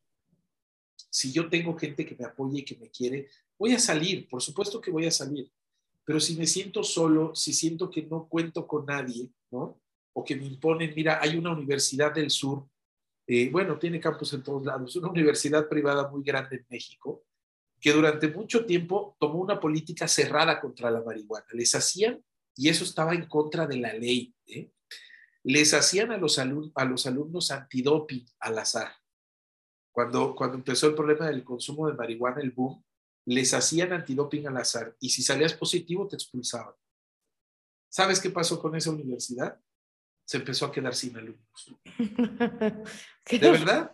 Si 1.10 1.32
yo 1.32 1.48
tengo 1.48 1.76
gente 1.76 2.04
que 2.04 2.16
me 2.16 2.24
apoya 2.24 2.58
y 2.58 2.64
que 2.64 2.76
me 2.76 2.90
quiere, 2.90 3.28
voy 3.58 3.72
a 3.72 3.78
salir, 3.78 4.28
por 4.28 4.42
supuesto 4.42 4.80
que 4.80 4.90
voy 4.90 5.06
a 5.06 5.10
salir. 5.10 5.50
Pero 6.04 6.20
si 6.20 6.36
me 6.36 6.46
siento 6.46 6.84
solo, 6.84 7.34
si 7.34 7.52
siento 7.52 7.90
que 7.90 8.02
no 8.02 8.28
cuento 8.28 8.66
con 8.66 8.86
nadie, 8.86 9.28
¿no? 9.50 9.80
O 10.12 10.24
que 10.24 10.36
me 10.36 10.46
imponen, 10.46 10.92
mira, 10.94 11.20
hay 11.20 11.36
una 11.36 11.52
universidad 11.52 12.14
del 12.14 12.30
sur, 12.30 12.68
eh, 13.26 13.50
bueno, 13.50 13.78
tiene 13.78 14.00
campus 14.00 14.32
en 14.34 14.42
todos 14.42 14.64
lados, 14.64 14.94
una 14.96 15.10
universidad 15.10 15.68
privada 15.68 16.08
muy 16.08 16.22
grande 16.22 16.56
en 16.56 16.66
México, 16.70 17.24
que 17.80 17.92
durante 17.92 18.28
mucho 18.28 18.64
tiempo 18.64 19.16
tomó 19.18 19.40
una 19.40 19.58
política 19.58 20.06
cerrada 20.06 20.60
contra 20.60 20.90
la 20.90 21.02
marihuana. 21.02 21.46
Les 21.52 21.74
hacían, 21.74 22.22
y 22.54 22.68
eso 22.68 22.84
estaba 22.84 23.14
en 23.14 23.26
contra 23.26 23.66
de 23.66 23.76
la 23.76 23.92
ley, 23.92 24.34
¿eh? 24.46 24.70
Les 25.46 25.74
hacían 25.74 26.10
a 26.10 26.16
los, 26.16 26.40
a 26.40 26.84
los 26.84 27.06
alumnos 27.06 27.52
antidoping 27.52 28.26
al 28.40 28.58
azar. 28.58 28.92
Cuando, 29.92 30.34
cuando 30.34 30.56
empezó 30.56 30.88
el 30.88 30.96
problema 30.96 31.28
del 31.28 31.44
consumo 31.44 31.86
de 31.86 31.94
marihuana, 31.94 32.40
el 32.40 32.50
boom, 32.50 32.84
les 33.26 33.54
hacían 33.54 33.92
antidoping 33.92 34.48
al 34.48 34.56
azar 34.56 34.96
y 34.98 35.08
si 35.10 35.22
salías 35.22 35.54
positivo 35.54 36.08
te 36.08 36.16
expulsaban. 36.16 36.74
¿Sabes 37.88 38.20
qué 38.20 38.30
pasó 38.30 38.60
con 38.60 38.74
esa 38.74 38.90
universidad? 38.90 39.60
Se 40.24 40.38
empezó 40.38 40.66
a 40.66 40.72
quedar 40.72 40.96
sin 40.96 41.16
alumnos. 41.16 41.76
¿De 43.30 43.38
verdad? 43.38 43.92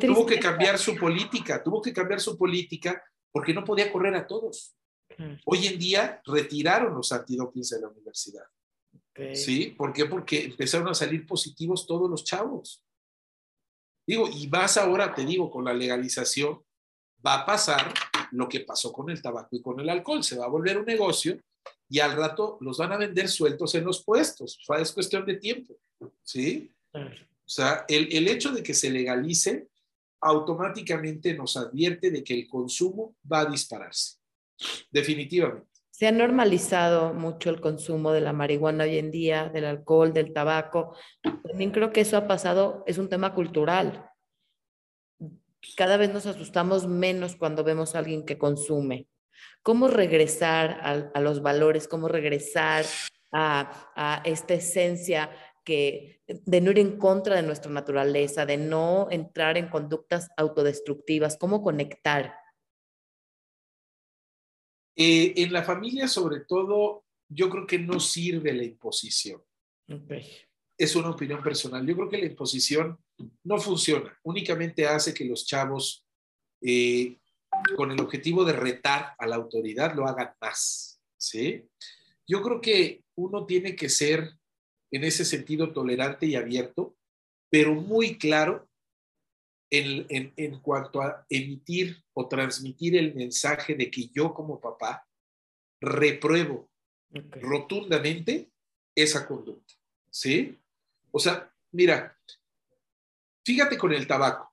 tuvo 0.00 0.24
que 0.24 0.40
cambiar 0.40 0.78
su 0.78 0.96
política, 0.96 1.62
tuvo 1.62 1.82
que 1.82 1.92
cambiar 1.92 2.20
su 2.20 2.38
política 2.38 3.04
porque 3.30 3.52
no 3.52 3.64
podía 3.64 3.92
correr 3.92 4.14
a 4.14 4.26
todos. 4.26 4.74
Hoy 5.44 5.66
en 5.66 5.78
día 5.78 6.22
retiraron 6.24 6.94
los 6.94 7.12
antidopings 7.12 7.68
de 7.68 7.80
la 7.82 7.88
universidad. 7.88 8.44
¿Sí? 9.34 9.74
¿Por 9.76 9.92
qué? 9.92 10.06
Porque 10.06 10.44
empezaron 10.44 10.88
a 10.88 10.94
salir 10.94 11.26
positivos 11.26 11.86
todos 11.86 12.08
los 12.10 12.24
chavos. 12.24 12.82
Digo, 14.06 14.28
y 14.28 14.48
más 14.48 14.76
ahora, 14.76 15.14
te 15.14 15.24
digo, 15.24 15.50
con 15.50 15.64
la 15.64 15.72
legalización, 15.72 16.62
va 17.24 17.40
a 17.40 17.46
pasar 17.46 17.92
lo 18.32 18.48
que 18.48 18.60
pasó 18.60 18.92
con 18.92 19.10
el 19.10 19.22
tabaco 19.22 19.54
y 19.56 19.62
con 19.62 19.78
el 19.80 19.88
alcohol. 19.88 20.24
Se 20.24 20.36
va 20.36 20.46
a 20.46 20.48
volver 20.48 20.78
un 20.78 20.86
negocio 20.86 21.38
y 21.88 22.00
al 22.00 22.16
rato 22.16 22.58
los 22.60 22.78
van 22.78 22.92
a 22.92 22.96
vender 22.96 23.28
sueltos 23.28 23.74
en 23.74 23.84
los 23.84 24.04
puestos. 24.04 24.58
es 24.78 24.92
cuestión 24.92 25.26
de 25.26 25.36
tiempo. 25.36 25.76
¿Sí? 26.22 26.72
O 26.92 27.52
sea, 27.52 27.84
el, 27.88 28.12
el 28.12 28.28
hecho 28.28 28.52
de 28.52 28.62
que 28.62 28.74
se 28.74 28.90
legalice 28.90 29.68
automáticamente 30.20 31.34
nos 31.34 31.56
advierte 31.56 32.10
de 32.10 32.22
que 32.22 32.34
el 32.34 32.48
consumo 32.48 33.16
va 33.30 33.40
a 33.40 33.46
dispararse. 33.46 34.18
Definitivamente. 34.90 35.69
Se 36.00 36.06
ha 36.06 36.12
normalizado 36.12 37.12
mucho 37.12 37.50
el 37.50 37.60
consumo 37.60 38.10
de 38.10 38.22
la 38.22 38.32
marihuana 38.32 38.84
hoy 38.84 38.96
en 38.96 39.10
día, 39.10 39.50
del 39.50 39.66
alcohol, 39.66 40.14
del 40.14 40.32
tabaco. 40.32 40.96
También 41.46 41.72
creo 41.72 41.92
que 41.92 42.00
eso 42.00 42.16
ha 42.16 42.26
pasado, 42.26 42.84
es 42.86 42.96
un 42.96 43.10
tema 43.10 43.34
cultural. 43.34 44.08
Cada 45.76 45.98
vez 45.98 46.10
nos 46.10 46.24
asustamos 46.24 46.86
menos 46.86 47.36
cuando 47.36 47.64
vemos 47.64 47.94
a 47.94 47.98
alguien 47.98 48.24
que 48.24 48.38
consume. 48.38 49.08
¿Cómo 49.62 49.88
regresar 49.88 50.80
a, 51.12 51.20
los 51.20 51.42
valores? 51.42 51.86
¿Cómo 51.86 52.08
regresar 52.08 52.86
a, 53.30 53.92
a 53.94 54.22
esta 54.24 54.54
esencia 54.54 55.28
que, 55.66 56.22
de 56.26 56.60
no 56.62 56.70
ir 56.70 56.78
en 56.78 56.96
contra 56.96 57.36
de 57.36 57.42
nuestra 57.42 57.70
naturaleza, 57.70 58.46
de 58.46 58.56
no 58.56 59.08
entrar 59.10 59.58
en 59.58 59.68
conductas 59.68 60.30
autodestructivas, 60.38 61.36
cómo 61.36 61.62
conectar. 61.62 62.39
Eh, 65.02 65.32
en 65.42 65.50
la 65.50 65.62
familia, 65.62 66.06
sobre 66.06 66.40
todo, 66.40 67.06
yo 67.26 67.48
creo 67.48 67.66
que 67.66 67.78
no 67.78 67.98
sirve 67.98 68.52
la 68.52 68.64
imposición. 68.64 69.42
Es 70.76 70.94
una 70.94 71.08
opinión 71.08 71.42
personal. 71.42 71.86
Yo 71.86 71.96
creo 71.96 72.10
que 72.10 72.18
la 72.18 72.26
imposición 72.26 72.98
no 73.42 73.58
funciona. 73.58 74.14
Únicamente 74.24 74.86
hace 74.86 75.14
que 75.14 75.24
los 75.24 75.46
chavos, 75.46 76.04
eh, 76.60 77.16
con 77.76 77.90
el 77.92 77.98
objetivo 77.98 78.44
de 78.44 78.52
retar 78.52 79.14
a 79.18 79.26
la 79.26 79.36
autoridad, 79.36 79.94
lo 79.94 80.06
hagan 80.06 80.34
más. 80.38 81.00
¿sí? 81.16 81.64
Yo 82.28 82.42
creo 82.42 82.60
que 82.60 83.02
uno 83.14 83.46
tiene 83.46 83.74
que 83.74 83.88
ser 83.88 84.34
en 84.90 85.04
ese 85.04 85.24
sentido 85.24 85.72
tolerante 85.72 86.26
y 86.26 86.34
abierto, 86.34 86.94
pero 87.48 87.74
muy 87.74 88.18
claro 88.18 88.68
en, 89.70 90.32
en, 90.36 90.60
cuanto 90.60 91.00
a 91.00 91.24
emitir 91.28 92.02
o 92.12 92.28
transmitir 92.28 92.96
el 92.96 93.14
mensaje 93.14 93.74
de 93.74 93.90
que 93.90 94.08
yo 94.08 94.34
como 94.34 94.60
papá 94.60 95.06
repruebo 95.80 96.68
rotundamente 97.10 98.50
esa 98.94 99.26
conducta. 99.26 99.74
¿Sí? 100.10 100.58
O 101.12 101.18
sea, 101.18 101.52
mira, 101.72 102.18
fíjate 103.44 103.78
con 103.78 103.92
el 103.92 104.06
tabaco. 104.06 104.52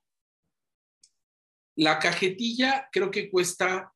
La 1.76 1.98
cajetilla 1.98 2.88
creo 2.92 3.10
que 3.10 3.30
cuesta 3.30 3.92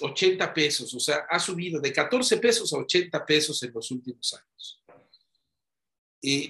80 0.00 0.54
pesos, 0.54 0.94
o 0.94 1.00
sea, 1.00 1.26
ha 1.28 1.40
subido 1.40 1.80
de 1.80 1.92
14 1.92 2.38
pesos 2.38 2.72
a 2.72 2.78
80 2.78 3.26
pesos 3.26 3.60
en 3.64 3.72
los 3.72 3.90
últimos 3.90 4.34
años 4.34 4.82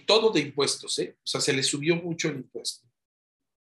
todo 0.07 0.31
de 0.31 0.41
impuestos, 0.41 0.99
¿eh? 0.99 1.17
O 1.19 1.27
sea, 1.27 1.41
se 1.41 1.53
le 1.53 1.63
subió 1.63 1.97
mucho 1.97 2.29
el 2.29 2.37
impuesto. 2.37 2.86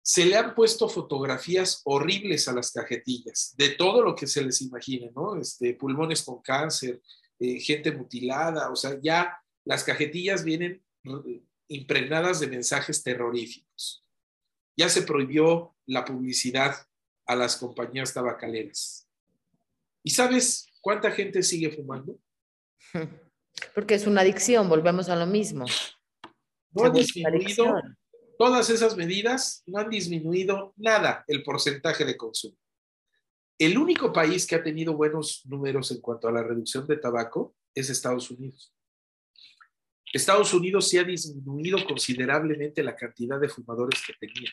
Se 0.08 0.24
le 0.24 0.36
han 0.36 0.54
puesto 0.54 0.88
fotografías 0.88 1.80
horribles 1.84 2.46
a 2.46 2.52
las 2.52 2.70
cajetillas, 2.70 3.56
de 3.58 3.70
todo 3.70 4.02
lo 4.02 4.14
que 4.14 4.28
se 4.28 4.40
les 4.40 4.62
imagine, 4.62 5.10
¿no? 5.16 5.36
Este, 5.36 5.74
pulmones 5.74 6.22
con 6.22 6.40
cáncer, 6.42 7.02
eh, 7.40 7.58
gente 7.58 7.90
mutilada, 7.90 8.70
o 8.70 8.76
sea, 8.76 9.00
ya 9.02 9.36
las 9.64 9.82
cajetillas 9.82 10.44
vienen 10.44 10.80
impregnadas 11.66 12.38
de 12.38 12.46
mensajes 12.46 13.02
terroríficos. 13.02 14.06
Ya 14.78 14.88
se 14.88 15.02
prohibió 15.02 15.74
la 15.86 16.04
publicidad 16.04 16.86
a 17.26 17.34
las 17.34 17.56
compañías 17.56 18.14
tabacaleras. 18.14 19.08
¿Y 20.04 20.10
sabes 20.10 20.68
cuánta 20.82 21.10
gente 21.10 21.42
sigue 21.42 21.72
fumando? 21.72 22.16
Porque 23.74 23.96
es 23.96 24.06
una 24.06 24.20
adicción, 24.20 24.68
volvemos 24.68 25.08
a 25.08 25.16
lo 25.16 25.26
mismo. 25.26 25.64
No 26.70 26.84
ha 26.84 26.90
disminuido, 26.90 27.74
todas 28.38 28.70
esas 28.70 28.96
medidas 28.96 29.62
no 29.66 29.78
han 29.78 29.90
disminuido 29.90 30.74
nada 30.76 31.24
el 31.28 31.42
porcentaje 31.42 32.04
de 32.04 32.16
consumo. 32.16 32.56
El 33.58 33.78
único 33.78 34.12
país 34.12 34.46
que 34.46 34.54
ha 34.54 34.62
tenido 34.62 34.94
buenos 34.94 35.42
números 35.46 35.90
en 35.90 36.00
cuanto 36.00 36.28
a 36.28 36.32
la 36.32 36.42
reducción 36.42 36.86
de 36.86 36.98
tabaco 36.98 37.56
es 37.74 37.88
Estados 37.88 38.30
Unidos. 38.30 38.72
Estados 40.12 40.52
Unidos 40.54 40.88
sí 40.88 40.98
ha 40.98 41.04
disminuido 41.04 41.84
considerablemente 41.86 42.82
la 42.82 42.94
cantidad 42.94 43.40
de 43.40 43.48
fumadores 43.48 44.00
que 44.06 44.14
tenía. 44.14 44.50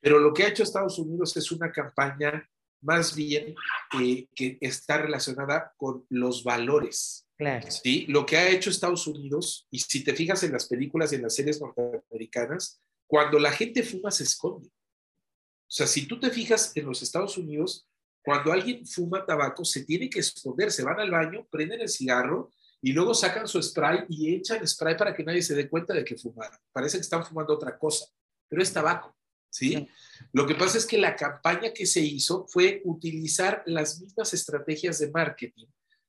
Pero 0.00 0.18
lo 0.18 0.32
que 0.32 0.44
ha 0.44 0.48
hecho 0.48 0.62
Estados 0.62 0.98
Unidos 0.98 1.36
es 1.36 1.52
una 1.52 1.70
campaña 1.70 2.48
más 2.80 3.14
bien 3.14 3.54
eh, 4.00 4.26
que 4.34 4.58
está 4.60 4.98
relacionada 4.98 5.72
con 5.76 6.04
los 6.08 6.42
valores. 6.42 7.26
¿sí? 7.68 8.06
Lo 8.08 8.26
que 8.26 8.36
ha 8.36 8.50
hecho 8.50 8.70
Estados 8.70 9.06
Unidos, 9.06 9.66
y 9.70 9.78
si 9.78 10.02
te 10.04 10.14
fijas 10.14 10.42
en 10.42 10.52
las 10.52 10.66
películas 10.66 11.12
y 11.12 11.16
en 11.16 11.22
las 11.22 11.34
series 11.34 11.60
norteamericanas, 11.60 12.80
cuando 13.12 13.38
la 13.38 13.52
gente 13.52 13.82
fuma 13.82 14.10
se 14.10 14.22
esconde. 14.22 14.68
O 14.68 14.72
sea, 15.74 15.86
si 15.86 16.06
tú 16.06 16.18
te 16.18 16.30
fijas 16.30 16.74
en 16.74 16.86
los 16.86 17.02
Estados 17.02 17.36
Unidos, 17.36 17.86
cuando 18.24 18.50
alguien 18.50 18.86
fuma 18.86 19.26
tabaco 19.26 19.66
se 19.66 19.84
tiene 19.84 20.08
que 20.08 20.20
esconder, 20.20 20.72
se 20.72 20.82
van 20.82 20.98
al 20.98 21.10
baño, 21.10 21.46
prenden 21.50 21.82
el 21.82 21.90
cigarro 21.90 22.50
y 22.80 22.94
luego 22.94 23.12
sacan 23.12 23.46
su 23.46 23.62
spray 23.62 24.06
y 24.08 24.34
echan 24.34 24.66
spray 24.66 24.96
para 24.96 25.14
que 25.14 25.24
nadie 25.24 25.42
se 25.42 25.54
dé 25.54 25.68
cuenta 25.68 25.92
de 25.92 26.06
que 26.06 26.16
fumaron. 26.16 26.58
Parece 26.72 26.96
que 26.96 27.02
están 27.02 27.22
fumando 27.22 27.52
otra 27.52 27.76
cosa, 27.76 28.06
pero 28.48 28.62
es 28.62 28.72
tabaco. 28.72 29.14
¿sí? 29.50 29.86
Lo 30.32 30.46
que 30.46 30.54
pasa 30.54 30.78
es 30.78 30.86
que 30.86 30.96
la 30.96 31.14
campaña 31.14 31.74
que 31.74 31.84
se 31.84 32.00
hizo 32.00 32.46
fue 32.48 32.80
utilizar 32.86 33.62
las 33.66 34.00
mismas 34.00 34.32
estrategias 34.32 34.98
de 35.00 35.10
marketing 35.10 35.66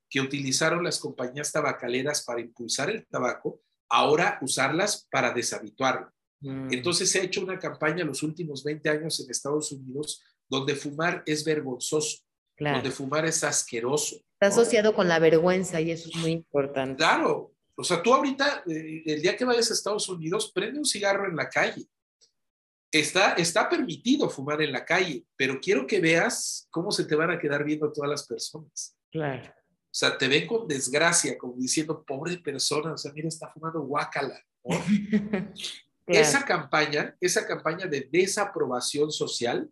que 0.09 0.21
utilizaron 0.21 0.81
las 0.85 0.99
compañías 0.99 1.51
tabacaleras 1.51 2.23
para 2.23 2.39
impulsar 2.39 2.89
el 2.89 3.05
tabaco, 3.07 3.59
ahora 3.89 4.39
usarlas 4.41 5.05
para 5.11 5.33
deshabituarlo. 5.33 6.13
Mm. 6.43 6.73
Entonces 6.73 7.09
se 7.09 7.19
ha 7.19 7.23
hecho 7.23 7.41
una 7.41 7.57
campaña 7.57 8.01
en 8.01 8.07
los 8.07 8.21
últimos 8.21 8.63
20 8.63 8.89
años 8.89 9.19
en 9.19 9.31
Estados 9.31 9.71
Unidos 9.71 10.21
donde 10.49 10.75
fumar 10.75 11.23
es 11.25 11.43
vergonzoso. 11.43 12.19
donde 12.59 12.91
fumar 12.91 13.25
es 13.25 13.43
asqueroso. 13.43 14.15
Está 14.33 14.47
asociado 14.47 14.93
con 14.93 15.07
la 15.07 15.19
vergüenza 15.19 15.81
y 15.81 15.91
eso 15.91 16.09
es 16.09 16.15
muy 16.17 16.31
importante. 16.31 16.97
Claro, 16.97 17.53
o 17.75 17.83
sea, 17.83 18.01
tú 18.03 18.13
ahorita, 18.13 18.63
eh, 18.67 19.03
el 19.05 19.21
día 19.21 19.35
que 19.35 19.45
vayas 19.45 19.71
a 19.71 19.73
Estados 19.73 20.07
Unidos, 20.07 20.51
prende 20.53 20.79
un 20.79 20.85
cigarro 20.85 21.27
en 21.27 21.35
la 21.35 21.49
calle. 21.49 21.87
Está, 22.91 23.33
está 23.33 23.67
permitido 23.67 24.29
fumar 24.29 24.61
en 24.61 24.71
la 24.71 24.85
calle, 24.85 25.25
pero 25.35 25.59
quiero 25.59 25.87
que 25.87 25.99
veas 25.99 26.67
cómo 26.69 26.91
se 26.91 27.05
te 27.05 27.15
van 27.15 27.31
a 27.31 27.39
quedar 27.39 27.63
viendo 27.63 27.91
todas 27.91 28.09
las 28.09 28.27
personas. 28.27 28.95
Claro. 29.11 29.49
O 29.49 29.95
sea, 29.95 30.15
te 30.15 30.27
ven 30.27 30.45
con 30.45 30.67
desgracia, 30.67 31.37
como 31.37 31.55
diciendo, 31.55 32.03
pobre 32.05 32.37
persona, 32.37 32.93
o 32.93 32.97
sea, 32.97 33.11
mira, 33.13 33.27
está 33.27 33.49
fumando 33.51 33.81
guácala. 33.81 34.39
Esa 36.05 36.45
campaña, 36.45 37.15
esa 37.21 37.47
campaña 37.47 37.87
de 37.87 38.09
desaprobación 38.11 39.11
social, 39.11 39.69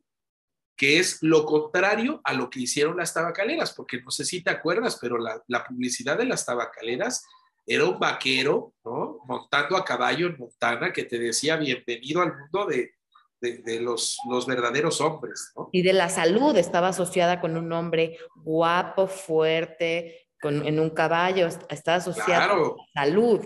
que 0.78 1.00
es 1.00 1.22
lo 1.22 1.46
contrario 1.46 2.22
a 2.24 2.34
lo 2.34 2.50
que 2.50 2.62
hicieron 2.62 2.98
las 2.98 3.14
tabacaleras, 3.14 3.74
porque 3.74 4.02
no 4.02 4.12
sé 4.12 4.26
si 4.26 4.42
te 4.42 4.50
acuerdas, 4.50 4.98
pero 5.00 5.18
la, 5.18 5.44
la 5.48 5.64
publicidad 5.64 6.18
de 6.18 6.26
las 6.26 6.46
tabacaleras 6.46 7.24
era 7.66 7.86
un 7.86 8.00
vaquero, 8.00 8.74
¿no? 8.84 9.20
Montando 9.26 9.78
a 9.78 9.86
caballo 9.86 10.28
en 10.28 10.38
Montana 10.38 10.92
que 10.92 11.04
te 11.04 11.20
decía 11.20 11.58
bienvenido 11.58 12.22
al 12.22 12.36
mundo 12.38 12.66
de, 12.66 12.92
de, 13.40 13.80
los, 13.80 14.18
los, 14.30 14.46
verdaderos 14.46 15.02
hombres, 15.02 15.52
¿no? 15.56 15.70
Y 15.72 15.82
de 15.82 15.94
la 15.94 16.10
salud, 16.10 16.56
estaba 16.58 16.90
asociada 16.90 17.42
con 17.42 17.58
un 17.58 17.72
hombre 17.74 18.18
guapo, 18.36 19.08
fuerte, 19.08 20.28
con, 20.42 20.66
en 20.66 20.80
un 20.80 20.92
caballo, 20.92 21.48
estaba 21.70 21.98
asociada 21.98 22.50
con 22.50 22.78
la 22.94 23.04
salud. 23.04 23.40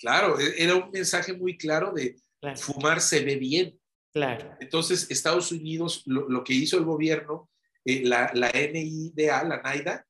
Claro, 0.00 0.40
e, 0.40 0.54
era 0.56 0.74
un 0.74 0.90
mensaje 0.90 1.32
muy 1.34 1.56
claro 1.56 1.92
de 1.92 2.16
fumar 2.56 3.00
se 3.00 3.22
ve 3.22 3.36
bien. 3.36 3.78
Claro. 4.12 4.56
Entonces, 4.58 5.08
Estados 5.10 5.52
Unidos, 5.52 6.02
lo, 6.06 6.42
que 6.42 6.54
hizo 6.54 6.78
el 6.78 6.84
gobierno, 6.84 7.48
eh, 7.84 8.02
la, 8.04 8.30
la 8.34 8.50
NIDA, 8.50 9.44
la 9.44 9.62
NAIDA, 9.62 10.04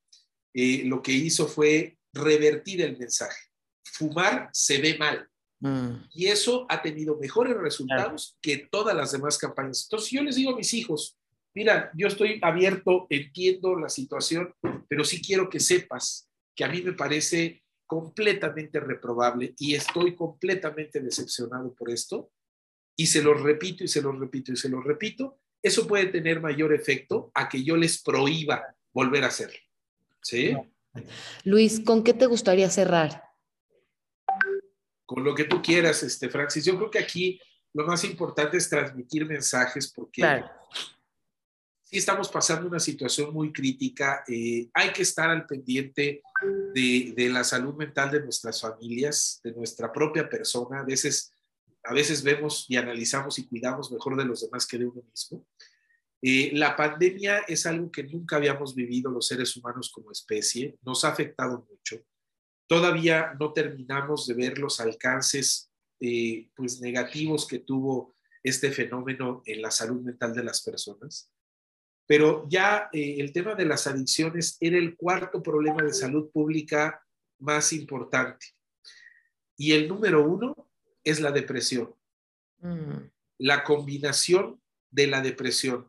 eh, 0.54 0.84
lo 0.86 1.02
que 1.02 1.12
hizo 1.12 1.46
fue 1.46 1.98
revertir 2.12 2.80
el 2.80 2.96
mensaje. 2.96 3.48
Fumar 3.84 4.48
se 4.52 4.80
ve 4.80 4.96
mal. 4.96 5.28
Mm. 5.60 6.06
Y 6.14 6.26
eso 6.26 6.66
ha 6.70 6.80
tenido 6.80 7.18
mejores 7.18 7.56
resultados 7.56 8.38
que 8.40 8.68
todas 8.70 8.96
las 8.96 9.12
demás 9.12 9.36
campañas. 9.36 9.84
Entonces 9.84 10.10
yo 10.10 10.22
les 10.22 10.36
digo 10.36 10.52
a 10.52 10.56
mis 10.56 10.72
hijos, 10.72 11.18
mira, 11.54 11.90
yo 11.94 12.06
estoy 12.06 12.38
abierto, 12.42 13.06
entiendo 13.10 13.78
la 13.78 13.88
situación, 13.88 14.54
pero 14.88 15.04
sí 15.04 15.20
quiero 15.20 15.50
que 15.50 15.60
sepas 15.60 16.28
que 16.56 16.64
a 16.64 16.68
mí 16.68 16.80
me 16.80 16.94
parece 16.94 17.62
completamente 17.90 18.78
reprobable 18.78 19.52
y 19.58 19.74
estoy 19.74 20.14
completamente 20.14 21.00
decepcionado 21.00 21.74
por 21.74 21.90
esto. 21.90 22.30
Y 22.96 23.06
se 23.06 23.20
lo 23.20 23.34
repito 23.34 23.82
y 23.82 23.88
se 23.88 24.00
lo 24.00 24.12
repito 24.12 24.52
y 24.52 24.56
se 24.56 24.68
lo 24.68 24.80
repito. 24.80 25.40
Eso 25.60 25.88
puede 25.88 26.06
tener 26.06 26.40
mayor 26.40 26.72
efecto 26.72 27.32
a 27.34 27.48
que 27.48 27.64
yo 27.64 27.76
les 27.76 28.00
prohíba 28.00 28.62
volver 28.92 29.24
a 29.24 29.26
hacerlo. 29.26 29.58
¿Sí? 30.22 30.56
Luis, 31.42 31.80
¿con 31.80 32.04
qué 32.04 32.14
te 32.14 32.26
gustaría 32.26 32.70
cerrar? 32.70 33.30
con 35.10 35.24
lo 35.24 35.34
que 35.34 35.42
tú 35.42 35.60
quieras, 35.60 36.04
este, 36.04 36.28
Francis. 36.28 36.64
Yo 36.64 36.76
creo 36.76 36.88
que 36.88 37.00
aquí 37.00 37.40
lo 37.72 37.84
más 37.84 38.04
importante 38.04 38.58
es 38.58 38.70
transmitir 38.70 39.26
mensajes 39.26 39.92
porque 39.92 40.22
sí 41.90 41.98
estamos 41.98 42.28
pasando 42.28 42.68
una 42.68 42.78
situación 42.78 43.32
muy 43.34 43.52
crítica. 43.52 44.22
Eh, 44.28 44.70
hay 44.72 44.92
que 44.92 45.02
estar 45.02 45.28
al 45.28 45.44
pendiente 45.44 46.22
de, 46.72 47.12
de, 47.16 47.28
la 47.28 47.42
salud 47.42 47.74
mental 47.74 48.12
de 48.12 48.20
nuestras 48.20 48.60
familias, 48.60 49.40
de 49.42 49.52
nuestra 49.52 49.92
propia 49.92 50.28
persona. 50.28 50.80
A 50.80 50.84
veces, 50.84 51.32
a 51.82 51.92
veces 51.92 52.22
vemos 52.22 52.66
y 52.68 52.76
analizamos 52.76 53.40
y 53.40 53.48
cuidamos 53.48 53.90
mejor 53.90 54.16
de 54.16 54.24
los 54.24 54.42
demás 54.42 54.68
que 54.68 54.78
de 54.78 54.86
uno 54.86 55.02
mismo. 55.02 55.44
Eh, 56.22 56.52
la 56.54 56.76
pandemia 56.76 57.38
es 57.48 57.66
algo 57.66 57.90
que 57.90 58.04
nunca 58.04 58.36
habíamos 58.36 58.76
vivido 58.76 59.10
los 59.10 59.26
seres 59.26 59.56
humanos 59.56 59.90
como 59.92 60.12
especie. 60.12 60.78
Nos 60.82 61.04
ha 61.04 61.08
afectado 61.08 61.66
mucho. 61.68 62.00
Todavía 62.68 63.34
no 63.40 63.52
terminamos 63.52 64.28
de 64.28 64.34
ver 64.34 64.58
los 64.58 64.78
alcances 64.78 65.72
eh, 65.98 66.50
pues 66.54 66.80
negativos 66.80 67.48
que 67.48 67.58
tuvo 67.58 68.14
este 68.44 68.70
fenómeno 68.70 69.42
en 69.44 69.60
la 69.60 69.72
salud 69.72 70.02
mental 70.02 70.32
de 70.36 70.44
las 70.44 70.62
personas. 70.62 71.32
Pero 72.10 72.44
ya 72.48 72.90
eh, 72.92 73.18
el 73.20 73.32
tema 73.32 73.54
de 73.54 73.64
las 73.64 73.86
adicciones 73.86 74.56
era 74.58 74.76
el 74.76 74.96
cuarto 74.96 75.40
problema 75.40 75.80
de 75.84 75.92
salud 75.92 76.28
pública 76.32 77.06
más 77.38 77.72
importante. 77.72 78.46
Y 79.56 79.74
el 79.74 79.86
número 79.86 80.28
uno 80.28 80.68
es 81.04 81.20
la 81.20 81.30
depresión. 81.30 81.94
Mm. 82.58 82.96
La 83.38 83.62
combinación 83.62 84.60
de 84.90 85.06
la 85.06 85.20
depresión, 85.20 85.88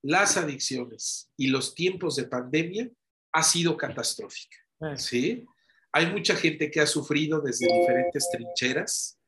las 0.00 0.36
adicciones 0.36 1.32
y 1.36 1.48
los 1.48 1.74
tiempos 1.74 2.14
de 2.14 2.28
pandemia 2.28 2.88
ha 3.32 3.42
sido 3.42 3.76
catastrófica. 3.76 4.58
¿sí? 4.94 5.44
hay 5.90 6.06
mucha 6.06 6.36
gente 6.36 6.70
que 6.70 6.80
ha 6.80 6.86
sufrido 6.86 7.40
desde 7.40 7.66
diferentes 7.66 8.28
trincheras 8.30 9.18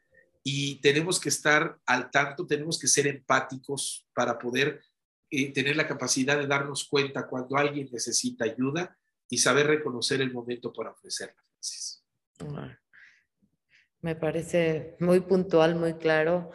y 0.45 0.77
tenemos 0.77 1.19
que 1.19 1.31
estar 1.31 1.77
al 1.87 2.09
tanto, 2.13 2.47
tenemos 2.47 2.79
que 2.79 2.87
ser 2.87 3.09
empáticos 3.09 4.07
para 4.15 4.39
poder 4.39 4.81
eh, 5.31 5.53
tener 5.53 5.77
la 5.77 5.87
capacidad 5.87 6.39
de 6.39 6.47
darnos 6.47 6.89
cuenta 6.89 7.27
cuando 7.27 7.57
alguien 7.57 7.89
necesita 7.93 8.45
ayuda 8.45 8.97
y 9.29 9.39
saber 9.39 9.67
reconocer 9.67 10.21
el 10.21 10.33
momento 10.33 10.73
para 10.73 10.91
ofrecerla. 10.91 11.43
Me 14.01 14.17
parece 14.17 14.97
muy 14.99 15.21
puntual, 15.21 15.77
muy 15.77 15.95
claro. 15.95 16.51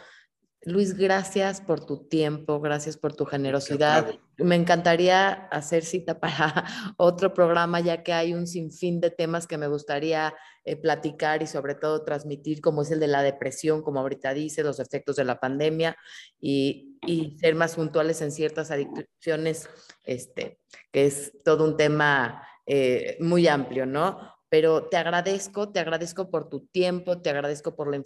Luis, 0.63 0.97
gracias 0.97 1.61
por 1.61 1.85
tu 1.85 2.07
tiempo, 2.07 2.59
gracias 2.59 2.97
por 2.97 3.15
tu 3.15 3.25
generosidad. 3.25 4.19
Me 4.37 4.55
encantaría 4.55 5.31
hacer 5.31 5.85
cita 5.85 6.19
para 6.19 6.65
otro 6.97 7.33
programa, 7.33 7.79
ya 7.79 8.01
que 8.01 8.13
hay 8.13 8.33
un 8.33 8.47
sinfín 8.47 8.99
de 8.99 9.11
temas 9.11 9.45
que 9.45 9.59
me 9.59 9.67
gustaría 9.67 10.33
eh, 10.65 10.75
platicar 10.75 11.41
y 11.43 11.47
sobre 11.47 11.75
todo 11.75 12.03
transmitir, 12.03 12.59
como 12.59 12.81
es 12.81 12.91
el 12.91 12.99
de 12.99 13.07
la 13.07 13.21
depresión, 13.21 13.81
como 13.81 13.99
ahorita 13.99 14.33
dice, 14.33 14.63
los 14.63 14.79
efectos 14.79 15.15
de 15.15 15.23
la 15.23 15.39
pandemia 15.39 15.95
y, 16.39 16.97
y 17.05 17.37
ser 17.37 17.55
más 17.55 17.75
puntuales 17.75 18.21
en 18.21 18.31
ciertas 18.31 18.71
adicciones, 18.71 19.69
este, 20.03 20.59
que 20.91 21.05
es 21.05 21.31
todo 21.43 21.63
un 21.63 21.77
tema 21.77 22.45
eh, 22.65 23.17
muy 23.19 23.47
amplio, 23.47 23.85
¿no? 23.85 24.35
pero 24.49 24.87
te 24.87 24.97
agradezco, 24.97 25.71
te 25.71 25.79
agradezco 25.79 26.29
por 26.29 26.49
tu 26.49 26.65
tiempo, 26.67 27.21
te 27.21 27.29
agradezco 27.29 27.75
por 27.75 27.89
la 27.89 28.01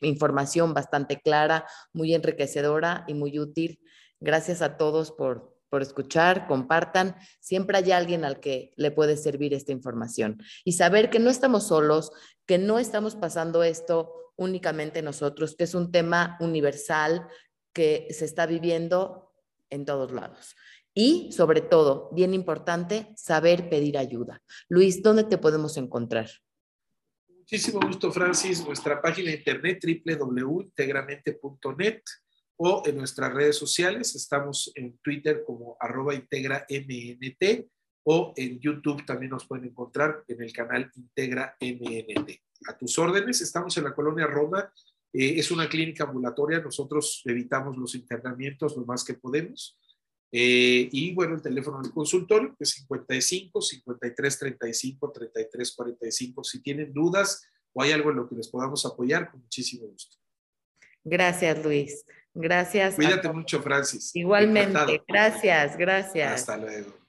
información 0.00 0.72
bastante 0.72 1.20
clara, 1.20 1.66
muy 1.92 2.14
enriquecedora 2.14 3.04
y 3.06 3.14
muy 3.14 3.38
útil. 3.38 3.80
Gracias 4.18 4.62
a 4.62 4.76
todos 4.76 5.12
por, 5.12 5.59
por 5.70 5.82
escuchar, 5.82 6.46
compartan. 6.46 7.16
Siempre 7.40 7.78
hay 7.78 7.92
alguien 7.92 8.24
al 8.24 8.40
que 8.40 8.72
le 8.76 8.90
puede 8.90 9.16
servir 9.16 9.54
esta 9.54 9.72
información 9.72 10.42
y 10.64 10.72
saber 10.72 11.08
que 11.08 11.20
no 11.20 11.30
estamos 11.30 11.68
solos, 11.68 12.12
que 12.44 12.58
no 12.58 12.78
estamos 12.78 13.16
pasando 13.16 13.62
esto 13.62 14.12
únicamente 14.36 15.00
nosotros, 15.02 15.54
que 15.56 15.64
es 15.64 15.74
un 15.74 15.92
tema 15.92 16.36
universal 16.40 17.28
que 17.72 18.08
se 18.10 18.24
está 18.24 18.46
viviendo 18.46 19.32
en 19.70 19.84
todos 19.84 20.12
lados. 20.12 20.56
Y 20.92 21.30
sobre 21.32 21.60
todo, 21.60 22.10
bien 22.12 22.34
importante, 22.34 23.12
saber 23.16 23.68
pedir 23.70 23.96
ayuda. 23.96 24.42
Luis, 24.68 25.02
¿dónde 25.02 25.24
te 25.24 25.38
podemos 25.38 25.76
encontrar? 25.76 26.28
Muchísimo 27.28 27.80
gusto, 27.80 28.10
Francis. 28.10 28.64
Nuestra 28.64 29.00
página 29.00 29.30
de 29.30 29.36
internet 29.36 29.80
www.integramente.net 30.04 32.02
o 32.62 32.82
en 32.84 32.98
nuestras 32.98 33.32
redes 33.32 33.56
sociales. 33.56 34.14
Estamos 34.14 34.70
en 34.74 34.98
Twitter 34.98 35.42
como 35.46 35.78
arroba 35.80 36.12
mnt 36.12 37.70
o 38.02 38.34
en 38.36 38.60
YouTube 38.60 39.04
también 39.06 39.30
nos 39.30 39.46
pueden 39.46 39.66
encontrar 39.66 40.22
en 40.28 40.42
el 40.42 40.52
canal 40.52 40.90
Integra 40.94 41.56
MNT. 41.58 42.30
A 42.68 42.76
tus 42.76 42.98
órdenes, 42.98 43.40
estamos 43.40 43.76
en 43.78 43.84
la 43.84 43.94
colonia 43.94 44.26
Roma. 44.26 44.70
Eh, 45.10 45.38
es 45.38 45.50
una 45.50 45.70
clínica 45.70 46.04
ambulatoria. 46.04 46.60
Nosotros 46.60 47.22
evitamos 47.24 47.78
los 47.78 47.94
internamientos 47.94 48.76
lo 48.76 48.84
más 48.84 49.04
que 49.04 49.14
podemos. 49.14 49.78
Eh, 50.30 50.88
y 50.92 51.14
bueno, 51.14 51.36
el 51.36 51.42
teléfono 51.42 51.80
del 51.80 51.92
consultorio 51.92 52.54
es 52.58 52.70
55 52.70 53.62
53 53.62 54.38
35 54.38 55.12
33 55.12 55.74
45. 55.76 56.44
Si 56.44 56.62
tienen 56.62 56.92
dudas 56.92 57.42
o 57.72 57.82
hay 57.82 57.92
algo 57.92 58.10
en 58.10 58.16
lo 58.16 58.28
que 58.28 58.36
les 58.36 58.48
podamos 58.48 58.84
apoyar, 58.84 59.30
con 59.30 59.40
muchísimo 59.40 59.86
gusto. 59.86 60.18
Gracias, 61.02 61.64
Luis. 61.64 62.04
Gracias. 62.34 62.94
Cuídate 62.94 63.32
mucho, 63.32 63.60
Francis. 63.62 64.14
Igualmente. 64.14 65.02
Gracias, 65.08 65.76
gracias. 65.76 66.32
Hasta 66.32 66.56
luego. 66.56 66.99